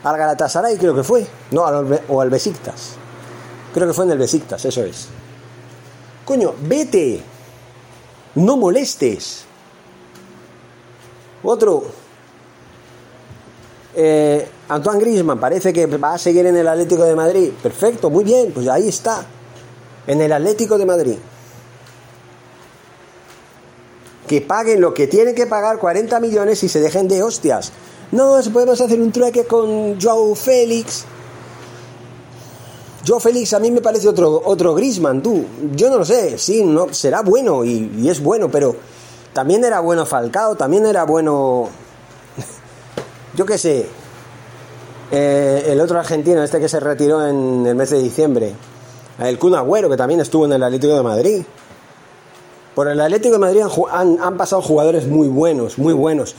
[0.03, 1.25] Al Galatasaray creo que fue.
[1.51, 1.63] No,
[2.09, 2.95] o al Besiktas.
[3.73, 5.07] Creo que fue en el Besiktas, eso es.
[6.25, 7.21] Coño, vete.
[8.35, 9.45] No molestes.
[11.43, 11.83] Otro.
[13.95, 17.51] Eh, Antoine Grisman parece que va a seguir en el Atlético de Madrid.
[17.61, 19.25] Perfecto, muy bien, pues ahí está.
[20.07, 21.17] En el Atlético de Madrid.
[24.27, 27.71] que paguen lo que tienen que pagar 40 millones y se dejen de hostias.
[28.11, 31.05] No, podemos hacer un trueque con Joe Félix.
[33.05, 35.45] Joe Félix a mí me parece otro, otro Grisman, tú.
[35.73, 38.75] Yo no lo sé, sí, no, será bueno y, y es bueno, pero
[39.35, 41.67] también era bueno Falcao, también era bueno.
[43.35, 43.85] Yo qué sé.
[45.11, 48.53] Eh, el otro argentino, este que se retiró en el mes de diciembre.
[49.19, 51.43] El Kun Agüero, que también estuvo en el Atlético de Madrid.
[52.73, 56.35] Por el Atlético de Madrid han, han pasado jugadores muy buenos, muy buenos.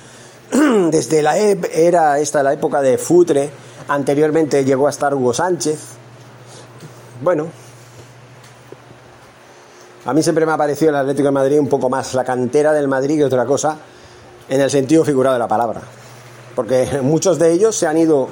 [0.90, 3.50] Desde la e, era esta, la época de Futre,
[3.88, 5.78] anteriormente llegó a estar Hugo Sánchez.
[7.20, 7.46] Bueno,
[10.04, 12.72] a mí siempre me ha parecido el Atlético de Madrid un poco más la cantera
[12.72, 13.76] del Madrid que otra cosa,
[14.48, 15.80] en el sentido figurado de la palabra.
[16.54, 18.28] Porque muchos de ellos se han ido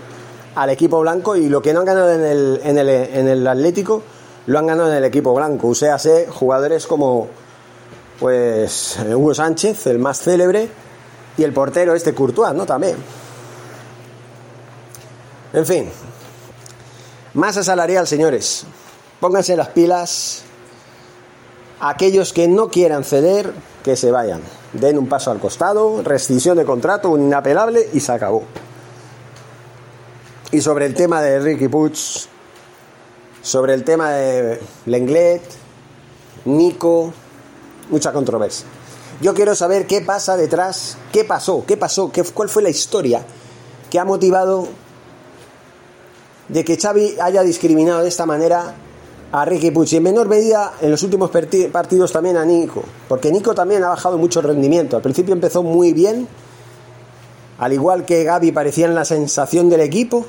[0.54, 3.46] al equipo blanco y lo que no han ganado en el, en el, en el
[3.46, 4.02] Atlético
[4.46, 5.68] lo han ganado en el equipo blanco.
[5.68, 5.98] O sea,
[6.30, 7.28] jugadores como
[8.20, 10.68] pues Hugo Sánchez, el más célebre,
[11.36, 12.64] y el portero este Courtois, ¿no?
[12.64, 12.96] También.
[15.52, 15.90] En fin,
[17.34, 18.64] masa salarial, señores.
[19.20, 20.44] Pónganse las pilas
[21.80, 24.40] aquellos que no quieran ceder, que se vayan.
[24.72, 28.44] Den un paso al costado, rescisión de contrato, un inapelable y se acabó.
[30.50, 31.98] Y sobre el tema de Ricky Puig,
[33.42, 35.42] sobre el tema de Lenglet,
[36.46, 37.12] Nico,
[37.90, 38.66] mucha controversia.
[39.20, 43.22] Yo quiero saber qué pasa detrás, qué pasó, qué pasó, qué, cuál fue la historia
[43.90, 44.68] que ha motivado
[46.48, 48.74] de que Xavi haya discriminado de esta manera
[49.32, 53.54] a Ricky Puig en menor medida en los últimos partidos también a Nico, porque Nico
[53.54, 54.96] también ha bajado mucho rendimiento.
[54.96, 56.28] Al principio empezó muy bien,
[57.58, 60.24] al igual que Gaby parecía en la sensación del equipo,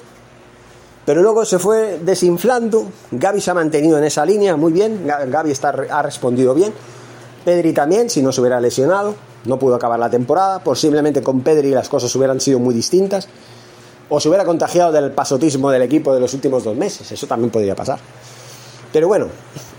[1.06, 2.88] pero luego se fue desinflando.
[3.12, 6.73] Gaby se ha mantenido en esa línea muy bien, Gaby está, ha respondido bien.
[7.43, 9.13] Pedri también, si no se hubiera lesionado,
[9.45, 10.63] no pudo acabar la temporada.
[10.63, 13.28] Posiblemente con Pedri las cosas hubieran sido muy distintas.
[14.10, 17.12] O se hubiera contagiado del pasotismo del equipo de los últimos dos meses.
[17.12, 18.00] Eso también podría pasar.
[18.94, 19.28] Pero bueno,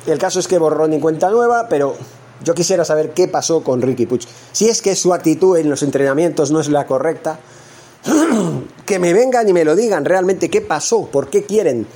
[0.07, 1.97] el caso es que borró ni cuenta nueva, pero
[2.45, 4.23] yo quisiera saber qué pasó con Ricky Puig.
[4.53, 7.39] Si es que su actitud en los entrenamientos no es la correcta,
[8.87, 11.87] que me vengan y me lo digan realmente qué pasó, por qué quieren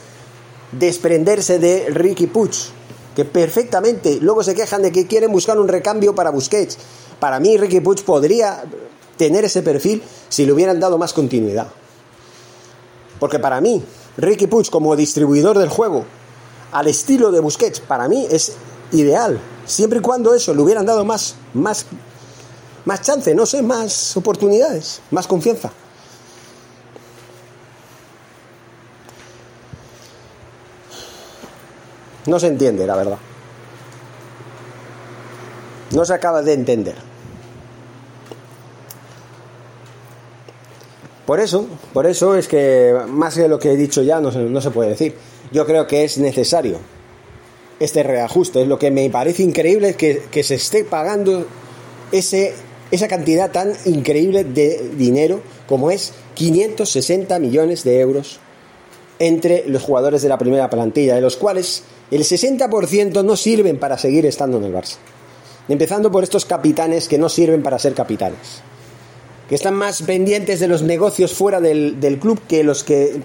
[0.72, 2.52] desprenderse de Ricky Puig,
[3.14, 6.78] que perfectamente luego se quejan de que quieren buscar un recambio para Busquets.
[7.18, 8.62] Para mí Ricky Puig podría
[9.16, 11.68] tener ese perfil si le hubieran dado más continuidad.
[13.20, 13.84] Porque para mí,
[14.16, 16.04] Ricky Puig como distribuidor del juego,
[16.72, 18.54] al estilo de Busquets, para mí es
[18.92, 19.38] ideal.
[19.66, 21.86] Siempre y cuando eso le hubieran dado más, más,
[22.86, 25.70] más chance, no sé, más oportunidades, más confianza.
[32.26, 33.18] No se entiende, la verdad.
[35.92, 37.09] No se acaba de entender.
[41.30, 44.40] Por eso, por eso es que más de lo que he dicho ya no se,
[44.40, 45.14] no se puede decir
[45.52, 46.78] yo creo que es necesario
[47.78, 48.62] este reajuste.
[48.62, 51.46] Es lo que me parece increíble que, que se esté pagando
[52.10, 52.52] ese,
[52.90, 58.40] esa cantidad tan increíble de dinero como es 560 millones de euros
[59.20, 63.98] entre los jugadores de la primera plantilla, de los cuales el 60% no sirven para
[63.98, 64.96] seguir estando en el Barça.
[65.68, 68.64] Empezando por estos capitanes que no sirven para ser capitanes,
[69.50, 73.20] que están más pendientes de los negocios fuera del, del club que los que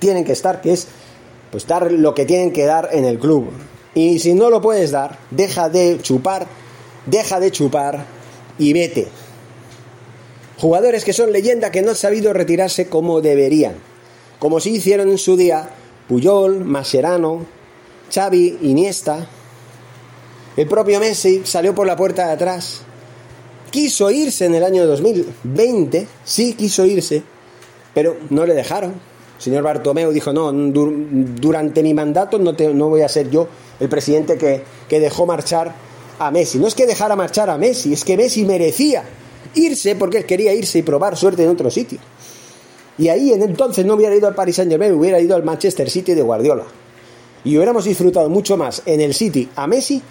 [0.00, 0.88] tienen que estar, que es
[1.52, 3.48] pues dar lo que tienen que dar en el club.
[3.94, 6.48] Y si no lo puedes dar, deja de chupar,
[7.06, 8.04] deja de chupar
[8.58, 9.06] y vete.
[10.58, 13.74] Jugadores que son leyenda que no han sabido retirarse como deberían,
[14.40, 15.70] como si hicieron en su día
[16.08, 17.46] Puyol, Mascherano,
[18.12, 19.28] Xavi, Iniesta.
[20.56, 22.82] El propio Messi salió por la puerta de atrás.
[23.70, 27.22] Quiso irse en el año 2020, sí quiso irse,
[27.94, 28.94] pero no le dejaron
[29.38, 34.36] señor Bartomeu dijo, no, durante mi mandato no, no voy a ser yo el presidente
[34.36, 35.72] que, que dejó marchar
[36.18, 36.58] a Messi.
[36.58, 39.04] No es que dejara marchar a Messi, es que Messi merecía
[39.54, 41.98] irse porque él quería irse y probar suerte en otro sitio.
[42.98, 45.88] Y ahí en entonces no hubiera ido al Paris Saint Germain, hubiera ido al Manchester
[45.88, 46.64] City de Guardiola.
[47.44, 50.02] Y hubiéramos disfrutado mucho más en el City a Messi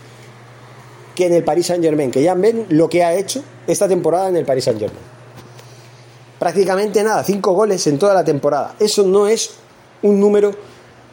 [1.18, 4.30] que en el Paris Saint Germain, que ya ven lo que ha hecho esta temporada
[4.30, 5.18] en el Paris Saint Germain
[6.40, 8.76] prácticamente nada, cinco goles en toda la temporada.
[8.80, 9.52] Eso no es
[10.02, 10.52] un número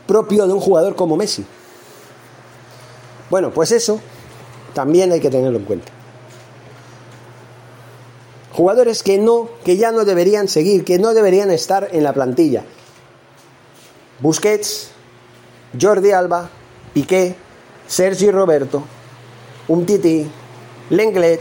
[0.06, 1.44] propio de un jugador como Messi.
[3.30, 4.00] Bueno, pues eso
[4.74, 5.92] también hay que tenerlo en cuenta.
[8.52, 12.64] Jugadores que no, que ya no deberían seguir, que no deberían estar en la plantilla.
[14.20, 14.90] Busquets,
[15.80, 16.50] Jordi Alba,
[16.92, 17.34] Piqué,
[17.88, 18.84] Sergi Roberto,
[19.68, 20.26] Umtiti,
[20.90, 21.40] Lenglet,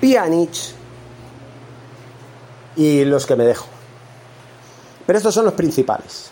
[0.00, 0.50] Pjanic
[2.76, 3.66] y los que me dejo.
[5.06, 6.30] Pero estos son los principales.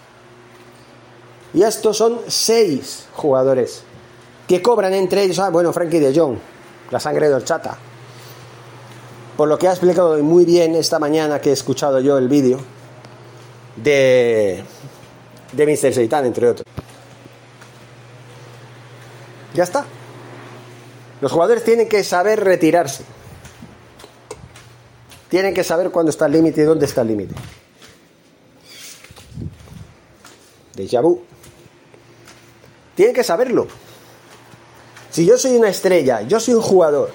[1.52, 3.82] Y estos son seis jugadores
[4.46, 6.36] que cobran entre ellos, ah, bueno, Frankie de Jong,
[6.90, 7.78] la sangre de horchata.
[9.36, 12.58] Por lo que ha explicado muy bien esta mañana que he escuchado yo el vídeo
[13.76, 14.62] de,
[15.52, 15.94] de Mr.
[15.94, 16.66] Seitan, entre otros.
[19.54, 19.84] Ya está.
[21.24, 23.02] Los jugadores tienen que saber retirarse.
[25.30, 27.34] Tienen que saber cuándo está el límite y dónde está el límite.
[30.76, 31.00] Déjà.
[32.94, 33.68] Tienen que saberlo.
[35.08, 37.10] Si yo soy una estrella, yo soy un jugador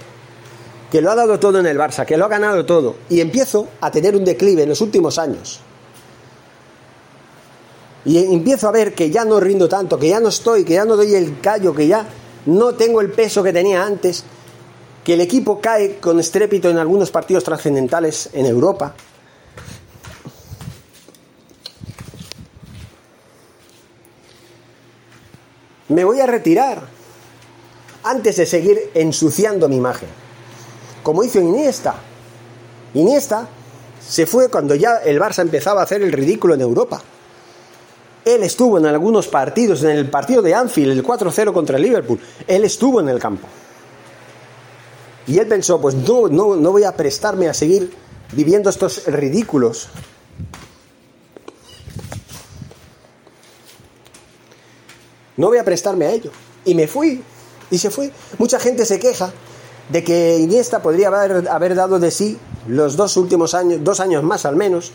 [0.91, 3.67] que lo ha dado todo en el Barça, que lo ha ganado todo, y empiezo
[3.79, 5.59] a tener un declive en los últimos años,
[8.05, 10.85] y empiezo a ver que ya no rindo tanto, que ya no estoy, que ya
[10.85, 12.07] no doy el callo, que ya
[12.45, 14.23] no tengo el peso que tenía antes,
[15.03, 18.93] que el equipo cae con estrépito en algunos partidos trascendentales en Europa.
[25.89, 26.83] Me voy a retirar
[28.03, 30.09] antes de seguir ensuciando mi imagen.
[31.01, 31.95] Como hizo Iniesta.
[32.93, 33.47] Iniesta
[34.07, 37.01] se fue cuando ya el Barça empezaba a hacer el ridículo en Europa.
[38.25, 42.19] Él estuvo en algunos partidos, en el partido de Anfield, el 4-0 contra el Liverpool.
[42.47, 43.47] Él estuvo en el campo.
[45.27, 47.91] Y él pensó, pues no, no, no voy a prestarme a seguir
[48.31, 49.89] viviendo estos ridículos.
[55.37, 56.31] No voy a prestarme a ello.
[56.65, 57.23] Y me fui.
[57.71, 58.11] Y se fue.
[58.37, 59.31] Mucha gente se queja
[59.89, 64.23] de que Iniesta podría haber, haber dado de sí los dos últimos años, dos años
[64.23, 64.91] más al menos,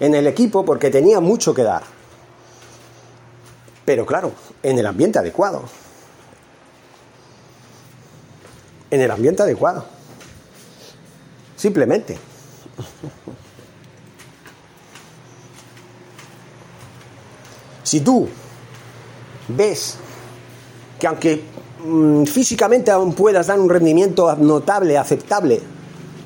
[0.00, 1.93] en el equipo porque tenía mucho que dar.
[3.84, 5.62] Pero claro, en el ambiente adecuado.
[8.90, 9.84] En el ambiente adecuado.
[11.56, 12.18] Simplemente.
[17.82, 18.28] Si tú
[19.48, 19.96] ves
[20.98, 21.44] que aunque
[21.84, 25.60] mm, físicamente aún puedas dar un rendimiento notable, aceptable,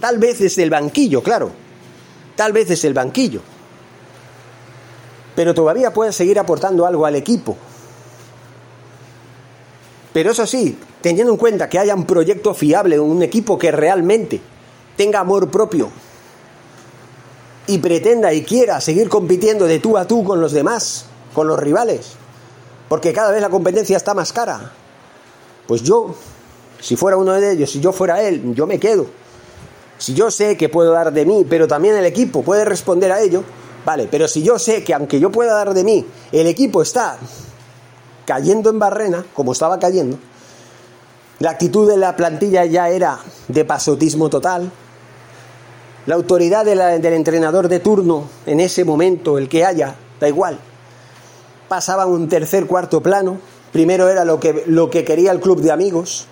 [0.01, 1.51] tal vez es el banquillo, claro,
[2.37, 3.43] tal vez es el banquillo,
[5.39, 7.57] pero todavía puedes seguir aportando algo al equipo.
[10.13, 14.41] Pero eso sí, teniendo en cuenta que haya un proyecto fiable, un equipo que realmente
[14.97, 15.91] tenga amor propio
[17.69, 21.61] y pretenda y quiera seguir compitiendo de tú a tú con los demás, con los
[21.61, 22.15] rivales,
[22.89, 24.73] porque cada vez la competencia está más cara.
[25.69, 26.17] Pues yo,
[26.81, 29.07] si fuera uno de ellos, si yo fuera él, yo me quedo.
[29.99, 33.21] Si yo sé que puedo dar de mí, pero también el equipo puede responder a
[33.21, 33.45] ello,
[33.89, 37.17] vale, pero si yo sé que aunque yo pueda dar de mí, el equipo está
[38.27, 40.19] cayendo en barrena, como estaba cayendo,
[41.39, 44.71] la actitud de la plantilla ya era de pasotismo total,
[46.05, 50.59] la autoridad del entrenador de turno en ese momento, el que haya, da igual,
[51.67, 53.39] pasaba un tercer, cuarto plano.
[53.73, 56.27] Primero era lo que, lo que quería el club de amigos,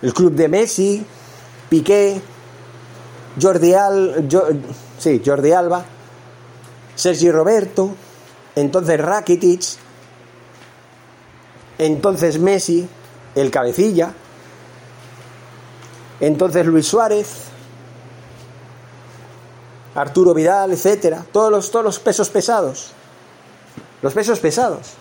[0.00, 1.04] el club de Messi,
[1.68, 2.20] Piqué,
[3.42, 4.28] Jordi, Al,
[5.00, 5.84] sí, Jordi Alba,
[6.96, 7.94] Sergi Roberto,
[8.56, 9.62] entonces Rakitic,
[11.78, 12.88] entonces Messi,
[13.36, 14.12] el cabecilla,
[16.18, 17.28] entonces Luis Suárez,
[19.94, 22.92] Arturo Vidal, etcétera, todos los, todos los pesos pesados.
[24.02, 24.94] Los pesos pesados.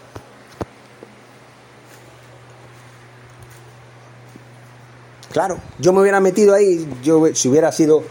[5.31, 8.03] Claro, yo me hubiera metido ahí, yo si hubiera sido,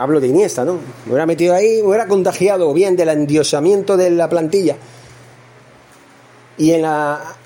[0.00, 0.78] hablo de Iniesta, ¿no?
[1.04, 4.76] Me hubiera metido ahí, me hubiera contagiado bien del endiosamiento de la plantilla
[6.56, 6.84] y en,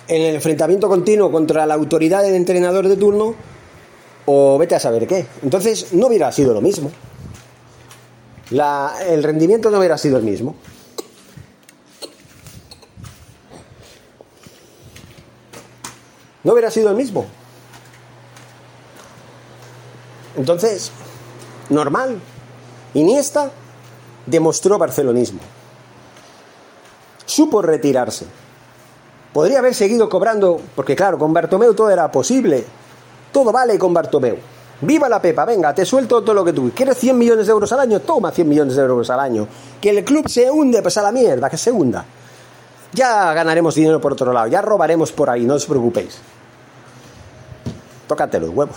[0.08, 3.34] el enfrentamiento continuo contra la autoridad del entrenador de turno,
[4.26, 5.26] o vete a saber qué.
[5.42, 6.90] Entonces no hubiera sido lo mismo.
[9.08, 10.54] El rendimiento no hubiera sido el mismo.
[16.44, 17.24] no hubiera sido el mismo.
[20.36, 20.92] Entonces,
[21.70, 22.20] normal.
[22.94, 23.50] Iniesta
[24.26, 25.40] demostró barcelonismo.
[27.26, 28.26] Supo retirarse.
[29.32, 32.64] Podría haber seguido cobrando, porque claro, con Bartomeu todo era posible.
[33.32, 34.36] Todo vale con Bartomeu.
[34.80, 36.70] Viva la Pepa, venga, te suelto todo lo que tú.
[36.74, 38.00] ¿Quieres 100 millones de euros al año?
[38.00, 39.48] Toma 100 millones de euros al año.
[39.80, 42.04] Que el club se hunde, pues a la mierda, que se hunda.
[42.92, 46.18] Ya ganaremos dinero por otro lado, ya robaremos por ahí, no os preocupéis.
[48.06, 48.76] Tócate los huevos.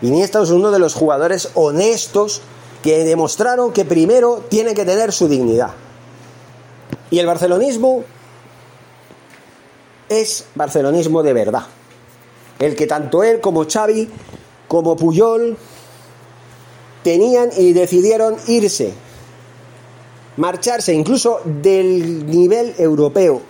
[0.00, 2.42] Iniesta es uno de los jugadores honestos
[2.82, 5.70] que demostraron que primero tiene que tener su dignidad.
[7.10, 8.04] Y el barcelonismo
[10.08, 11.62] es barcelonismo de verdad.
[12.58, 14.08] El que tanto él como Xavi
[14.68, 15.56] como Puyol
[17.02, 18.92] tenían y decidieron irse,
[20.36, 23.42] marcharse incluso del nivel europeo,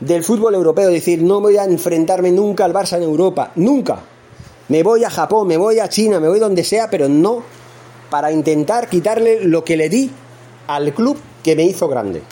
[0.00, 4.00] del fútbol europeo, decir, no voy a enfrentarme nunca al Barça en Europa, nunca.
[4.68, 7.42] Me voy a Japón, me voy a China, me voy donde sea, pero no
[8.14, 10.08] para intentar quitarle lo que le di
[10.68, 12.22] al club que me hizo grande.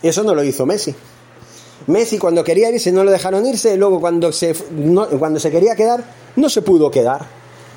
[0.00, 0.94] Eso no lo hizo Messi.
[1.86, 4.54] Messi cuando quería irse no lo dejaron irse, luego cuando se,
[5.18, 6.02] cuando se quería quedar
[6.36, 7.26] no se pudo quedar.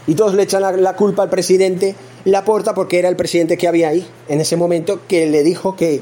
[0.07, 3.67] Y todos le echan la, la culpa al presidente Laporta porque era el presidente que
[3.67, 6.01] había ahí en ese momento que le dijo que,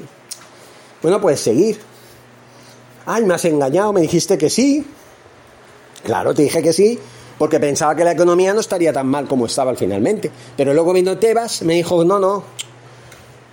[1.01, 1.80] bueno, puedes seguir.
[3.07, 4.86] Ay, me has engañado, me dijiste que sí.
[6.03, 6.99] Claro, te dije que sí,
[7.38, 10.31] porque pensaba que la economía no estaría tan mal como estaba finalmente.
[10.55, 12.43] Pero luego vino Tebas, me dijo, no, no,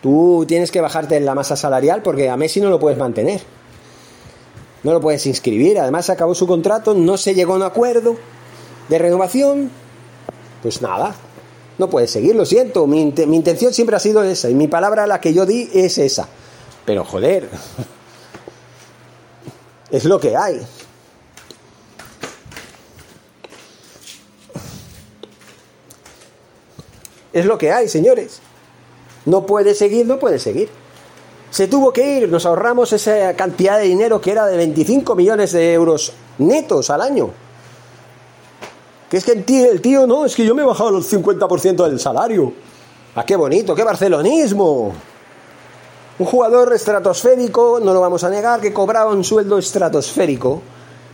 [0.03, 3.41] tú tienes que bajarte en la masa salarial porque a Messi no lo puedes mantener.
[4.83, 8.17] No lo puedes inscribir, además acabó su contrato, no se llegó a un acuerdo
[8.89, 9.71] de renovación,
[10.61, 11.15] pues nada,
[11.79, 15.07] no puedes seguir, lo siento, mi, mi intención siempre ha sido esa y mi palabra
[15.07, 16.27] la que yo di es esa.
[16.85, 17.49] Pero joder,
[19.93, 20.61] es lo que hay.
[27.33, 28.41] Es lo que hay, señores.
[29.25, 30.69] No puede seguir, no puede seguir.
[31.51, 35.53] Se tuvo que ir, nos ahorramos esa cantidad de dinero que era de 25 millones
[35.53, 37.31] de euros netos al año.
[39.11, 42.01] Que es que el tío, no, es que yo me he bajado el 50% del
[42.01, 42.53] salario.
[43.15, 44.95] Ah, qué bonito, qué barcelonismo.
[46.19, 50.63] Un jugador estratosférico, no lo vamos a negar, que cobraba un sueldo estratosférico,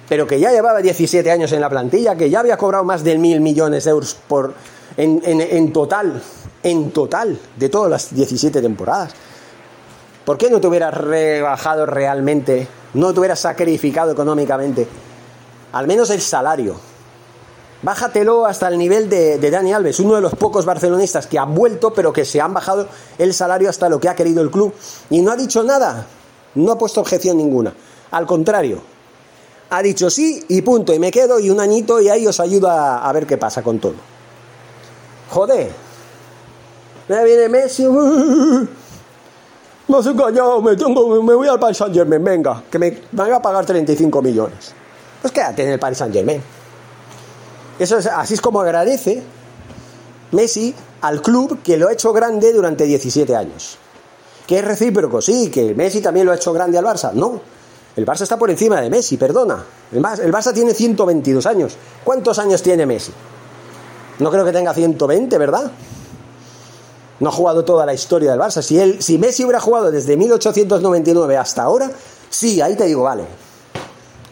[0.08, 3.18] pero que ya llevaba 17 años en la plantilla, que ya había cobrado más de
[3.18, 4.54] mil millones de euros por,
[4.98, 6.20] en, en, total,
[6.62, 9.12] en total, de todas las 17 temporadas.
[10.24, 14.88] ¿Por qué no te hubieras rebajado realmente, no te hubieras sacrificado económicamente?
[15.72, 16.76] Al menos el salario.
[17.80, 21.44] Bájatelo hasta el nivel de, de, Dani Alves, uno de los pocos barcelonistas que ha
[21.44, 22.88] vuelto, pero que se han bajado
[23.18, 24.74] el salario hasta lo que ha querido el club.
[25.10, 26.06] Y no ha dicho nada,
[26.56, 27.72] no ha puesto objeción ninguna.
[28.10, 28.80] Al contrario,
[29.70, 32.68] ha dicho sí y punto, y me quedo y un añito y ahí os ayudo
[32.68, 34.17] a, a ver qué pasa con todo.
[35.30, 35.70] Joder,
[37.08, 38.68] me viene Messi, me
[39.96, 43.40] has engañado, me, tengo, me voy al Paris Saint Germain, venga, que me van a
[43.40, 44.72] pagar 35 millones.
[45.20, 46.42] Pues quédate en el Paris Saint Germain.
[47.78, 49.22] Eso es, así es como agradece
[50.32, 53.78] Messi al club que lo ha hecho grande durante 17 años.
[54.46, 57.12] Que es recíproco, sí, que Messi también lo ha hecho grande al Barça.
[57.12, 57.40] No,
[57.96, 59.64] el Barça está por encima de Messi, perdona.
[59.92, 61.76] El Barça, el Barça tiene 122 años.
[62.04, 63.12] ¿Cuántos años tiene Messi?
[64.18, 65.70] No creo que tenga 120, ¿verdad?
[67.20, 68.62] No ha jugado toda la historia del Barça.
[68.62, 71.90] Si, él, si Messi hubiera jugado desde 1899 hasta ahora,
[72.30, 73.24] sí, ahí te digo, vale.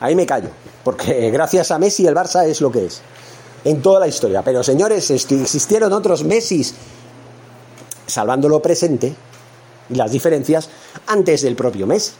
[0.00, 0.50] Ahí me callo.
[0.84, 3.02] Porque gracias a Messi el Barça es lo que es
[3.64, 4.42] en toda la historia.
[4.42, 6.74] Pero señores, existieron otros Messis,
[8.06, 9.14] salvando lo presente
[9.88, 10.68] y las diferencias,
[11.08, 12.12] antes del propio Messi.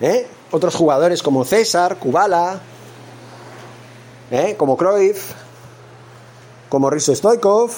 [0.00, 0.26] ¿Eh?
[0.50, 2.60] Otros jugadores como César, Kubala,
[4.30, 4.56] ¿eh?
[4.56, 5.32] como Cruyff,
[6.68, 7.72] como Riso Stoikov,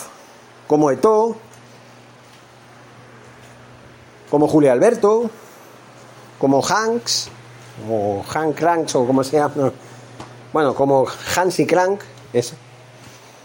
[0.67, 1.37] como Eto,
[4.31, 5.31] como Julio Alberto,
[6.39, 7.29] como Hanks,
[7.89, 9.73] o Hank Cranks o como se llama,
[10.53, 12.01] bueno, como Hansi Crank,
[12.33, 12.55] eso,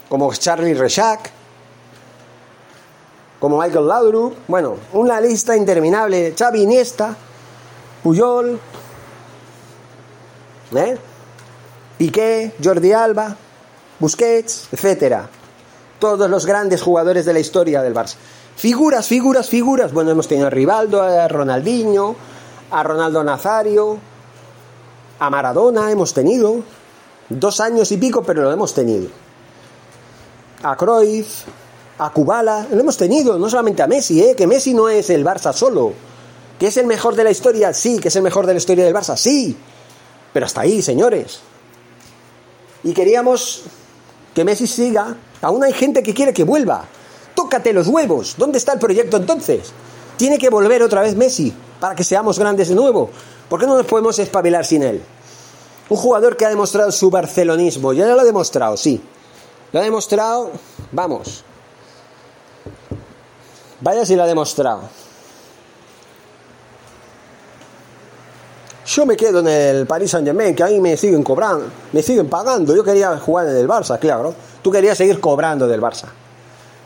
[0.08, 1.30] como Charlie Rechac,
[3.40, 7.16] como Michael Laudrup, bueno, una lista interminable, Xavi Iniesta,
[8.02, 8.58] Puyol,
[10.74, 10.98] ¿eh?
[11.98, 13.36] Piqué, Jordi Alba,
[13.98, 15.28] Busquets, etcétera.
[15.98, 18.14] Todos los grandes jugadores de la historia del Barça.
[18.56, 19.92] Figuras, figuras, figuras.
[19.92, 22.14] Bueno, hemos tenido a Rivaldo, a Ronaldinho,
[22.70, 23.98] a Ronaldo Nazario,
[25.18, 26.62] a Maradona hemos tenido.
[27.28, 29.08] Dos años y pico, pero lo hemos tenido.
[30.62, 31.42] A Cruyff,
[31.98, 34.34] a Kubala, lo hemos tenido, no solamente a Messi, ¿eh?
[34.34, 35.92] que Messi no es el Barça solo.
[36.58, 37.74] ¿Que es el mejor de la historia?
[37.74, 39.56] Sí, que es el mejor de la historia del Barça, sí.
[40.32, 41.40] Pero hasta ahí, señores.
[42.88, 43.64] Y queríamos
[44.34, 45.14] que Messi siga.
[45.42, 46.86] Aún hay gente que quiere que vuelva.
[47.34, 48.34] Tócate los huevos.
[48.38, 49.72] ¿Dónde está el proyecto entonces?
[50.16, 53.10] Tiene que volver otra vez Messi para que seamos grandes de nuevo.
[53.50, 55.02] ¿Por qué no nos podemos espabilar sin él?
[55.90, 57.92] Un jugador que ha demostrado su barcelonismo.
[57.92, 59.02] Ya lo ha demostrado, sí.
[59.70, 60.50] Lo ha demostrado,
[60.90, 61.44] vamos.
[63.82, 64.80] Vaya si lo ha demostrado.
[68.88, 72.26] Yo me quedo en el Paris Saint Germain, que ahí me siguen cobrando, me siguen
[72.26, 72.74] pagando.
[72.74, 74.34] Yo quería jugar en el Barça, claro.
[74.62, 76.06] Tú querías seguir cobrando del Barça.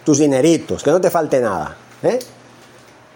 [0.04, 1.76] Tus dineritos, que no te falte nada.
[2.02, 2.18] ¿eh?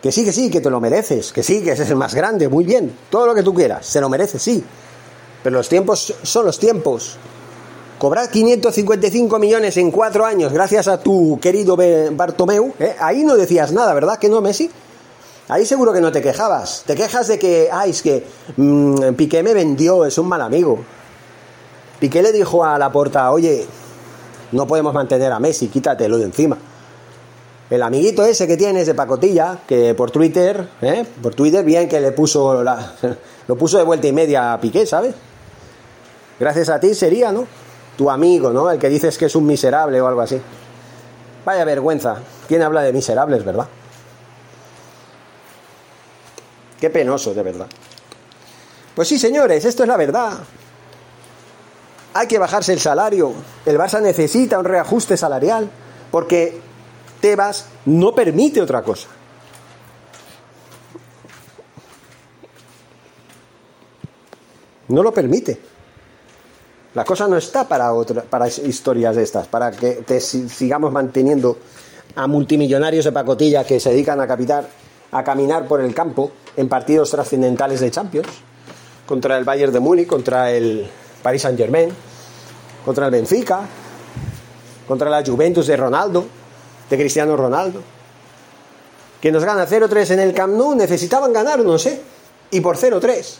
[0.00, 1.32] Que sí, que sí, que te lo mereces.
[1.32, 2.96] Que sí, que es el más grande, muy bien.
[3.10, 4.62] Todo lo que tú quieras, se lo mereces, sí.
[5.42, 7.16] Pero los tiempos son los tiempos.
[7.98, 11.76] Cobrar 555 millones en cuatro años gracias a tu querido
[12.12, 12.94] Bartomeu, ¿eh?
[13.00, 14.70] ahí no decías nada, ¿verdad que no, Messi?
[15.48, 16.82] Ahí seguro que no te quejabas.
[16.86, 18.26] Te quejas de que, ay, es que
[18.56, 20.80] mmm, Piqué me vendió, es un mal amigo.
[22.00, 23.66] Piqué le dijo a la puerta, oye,
[24.52, 26.58] no podemos mantener a Messi, quítatelo de encima.
[27.70, 31.04] El amiguito ese que tienes de pacotilla, que por Twitter, ¿eh?
[31.22, 32.94] por Twitter, bien que le puso la,
[33.48, 35.14] lo puso de vuelta y media a Piqué, ¿sabes?
[36.38, 37.46] Gracias a ti sería, ¿no?
[37.96, 38.70] Tu amigo, ¿no?
[38.70, 40.40] El que dices que es un miserable o algo así.
[41.44, 42.16] Vaya vergüenza.
[42.46, 43.66] ¿Quién habla de miserables, verdad?
[46.80, 47.66] Qué penoso, de verdad.
[48.94, 50.38] Pues sí, señores, esto es la verdad.
[52.14, 53.32] Hay que bajarse el salario.
[53.64, 55.68] El Barça necesita un reajuste salarial
[56.10, 56.58] porque
[57.20, 59.08] Tebas no permite otra cosa.
[64.88, 65.60] No lo permite.
[66.94, 71.58] La cosa no está para, otra, para historias de estas, para que te sigamos manteniendo
[72.14, 74.66] a multimillonarios de pacotilla que se dedican a, capitar,
[75.12, 78.28] a caminar por el campo en partidos trascendentales de Champions,
[79.06, 80.88] contra el Bayern de Múnich, contra el
[81.22, 81.90] Paris Saint Germain,
[82.84, 83.60] contra el Benfica,
[84.86, 86.24] contra la Juventus de Ronaldo,
[86.88, 87.82] de Cristiano Ronaldo,
[89.20, 92.00] que nos gana 0-3 en el Camp Nou, necesitaban ganar, no sé,
[92.50, 93.38] y por 0-3.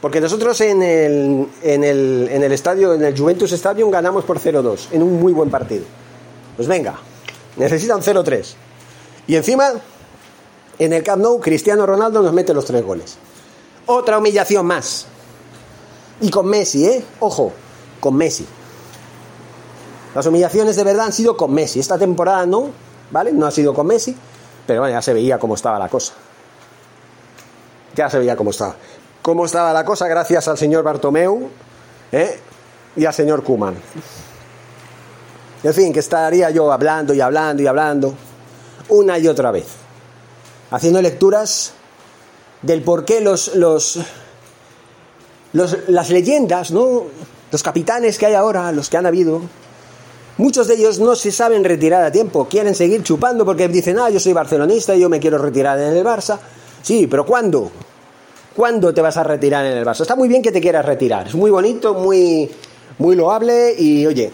[0.00, 4.38] Porque nosotros en el, en, el, en el estadio, en el Juventus Stadium, ganamos por
[4.38, 5.84] 0-2, en un muy buen partido.
[6.54, 6.94] Pues venga,
[7.56, 8.54] necesitan 0-3.
[9.26, 9.72] Y encima,
[10.78, 13.16] en el Camp Nou, Cristiano Ronaldo nos mete los tres goles.
[13.86, 15.06] Otra humillación más.
[16.20, 17.04] Y con Messi, ¿eh?
[17.20, 17.52] Ojo,
[18.00, 18.46] con Messi.
[20.14, 21.80] Las humillaciones de verdad han sido con Messi.
[21.80, 22.70] Esta temporada no,
[23.10, 23.32] ¿vale?
[23.32, 24.16] No ha sido con Messi,
[24.66, 26.14] pero bueno, ya se veía cómo estaba la cosa.
[27.94, 28.76] Ya se veía cómo estaba
[29.26, 31.50] cómo estaba la cosa gracias al señor Bartomeu
[32.12, 32.38] ¿eh?
[32.94, 33.74] y al señor Kuman.
[35.64, 38.14] En fin, que estaría yo hablando y hablando y hablando
[38.88, 39.66] una y otra vez,
[40.70, 41.72] haciendo lecturas
[42.62, 43.98] del por qué los, los,
[45.52, 47.04] las leyendas, ¿no?
[47.50, 49.42] los capitanes que hay ahora, los que han habido,
[50.38, 54.10] muchos de ellos no se saben retirar a tiempo, quieren seguir chupando porque dicen, ah,
[54.10, 56.38] yo soy barcelonista y yo me quiero retirar en el Barça.
[56.82, 57.70] Sí, pero ¿cuándo?
[58.54, 60.02] ¿Cuándo te vas a retirar en el Barça?
[60.02, 62.50] Está muy bien que te quieras retirar, es muy bonito, muy,
[62.98, 64.30] muy loable y oye,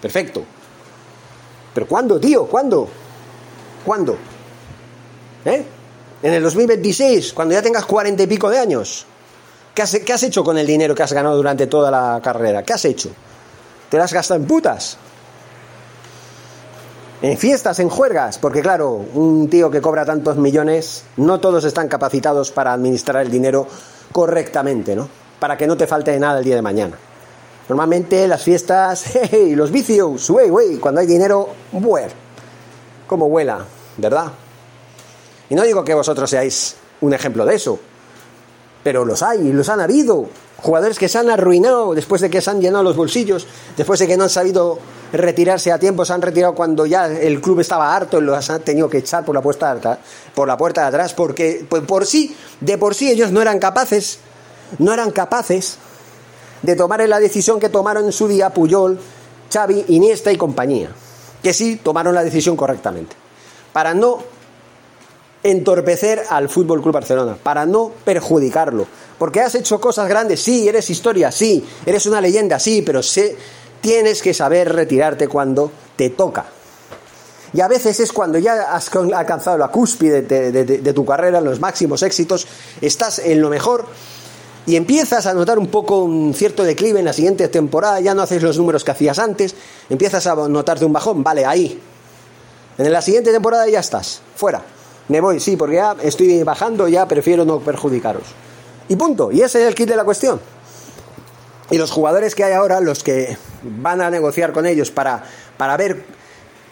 [0.00, 0.42] perfecto.
[1.74, 2.46] Pero ¿cuándo, tío?
[2.46, 2.86] ¿Cuándo?
[3.84, 4.16] ¿Cuándo?
[5.44, 5.64] ¿Eh?
[6.22, 9.06] En el 2026, cuando ya tengas cuarenta y pico de años.
[9.74, 12.62] ¿Qué has, ¿Qué has, hecho con el dinero que has ganado durante toda la carrera?
[12.62, 13.10] ¿Qué has hecho?
[13.88, 14.98] ¿Te lo has gastado en putas?
[17.22, 21.86] en fiestas, en juergas, porque claro, un tío que cobra tantos millones, no todos están
[21.86, 23.68] capacitados para administrar el dinero
[24.10, 25.08] correctamente, ¿no?
[25.38, 26.98] Para que no te falte nada el día de mañana.
[27.68, 32.08] Normalmente las fiestas y los vicios, güey, güey, cuando hay dinero, bueno,
[33.06, 33.64] como vuela,
[33.98, 34.32] ¿verdad?
[35.52, 37.78] Y no digo que vosotros seáis un ejemplo de eso,
[38.82, 40.30] pero los hay, los han habido.
[40.56, 43.46] Jugadores que se han arruinado después de que se han llenado los bolsillos,
[43.76, 44.78] después de que no han sabido
[45.12, 48.62] retirarse a tiempo, se han retirado cuando ya el club estaba harto y los han
[48.62, 49.98] tenido que echar por la puerta,
[50.34, 53.58] por la puerta de atrás, porque pues, por sí, de por sí ellos no eran
[53.58, 54.20] capaces,
[54.78, 55.76] no eran capaces
[56.62, 58.98] de tomar la decisión que tomaron en su día Puyol,
[59.52, 60.88] Xavi, Iniesta y compañía,
[61.42, 63.14] que sí tomaron la decisión correctamente,
[63.74, 64.31] para no
[65.42, 68.86] entorpecer al Fútbol Club Barcelona, para no perjudicarlo.
[69.18, 73.36] Porque has hecho cosas grandes, sí, eres historia, sí, eres una leyenda, sí, pero sé,
[73.80, 76.46] tienes que saber retirarte cuando te toca.
[77.54, 82.02] Y a veces es cuando ya has alcanzado la cúspide de, tu carrera, los máximos
[82.02, 82.46] éxitos,
[82.80, 83.84] estás en lo mejor
[84.64, 88.22] y empiezas a notar un poco un cierto declive en la siguiente temporada, ya no
[88.22, 89.54] haces los números que hacías antes,
[89.90, 91.78] empiezas a notarte un bajón, vale, ahí.
[92.78, 94.62] En la siguiente temporada ya estás, fuera.
[95.12, 98.22] Me voy, sí, porque ya estoy bajando, ya prefiero no perjudicaros.
[98.88, 99.30] Y punto.
[99.30, 100.40] Y ese es el kit de la cuestión.
[101.70, 105.22] Y los jugadores que hay ahora, los que van a negociar con ellos para,
[105.58, 106.02] para ver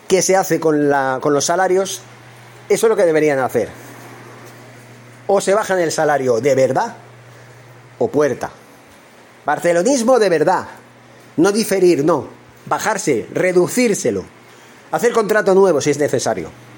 [0.09, 2.01] qué se hace con, la, con los salarios,
[2.71, 3.69] eso es lo que deberían hacer.
[5.27, 6.95] O se bajan el salario de verdad
[7.99, 8.51] o puerta.
[9.45, 10.65] Barcelonismo de verdad.
[11.37, 12.27] No diferir, no.
[12.65, 14.25] Bajarse, reducírselo.
[14.93, 16.70] Hacer contrato nuevo si es necesario.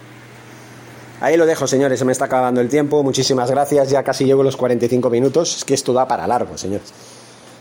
[1.23, 3.05] Ahí lo dejo, señores, se me está acabando el tiempo.
[3.05, 5.59] Muchísimas gracias, ya casi llevo los 45 minutos.
[5.59, 6.93] Es que esto da para largo, señores.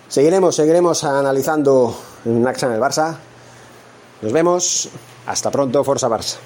[0.08, 1.96] Seguiremos, seguiremos analizando
[2.26, 3.18] Naxa en el Barça.
[4.24, 4.90] Nos vemos.
[5.28, 6.40] Hasta pronto, Forza Barça.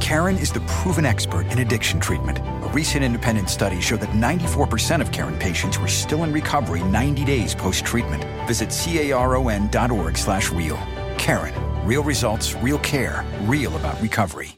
[0.00, 2.40] Karen is the proven expert in addiction treatment.
[2.40, 7.24] A recent independent study showed that 94% of Karen patients were still in recovery 90
[7.24, 8.24] days post-treatment.
[8.48, 10.78] Visit caron.org slash real.
[11.16, 11.54] Karen.
[11.86, 14.57] Real results, real care, real about recovery.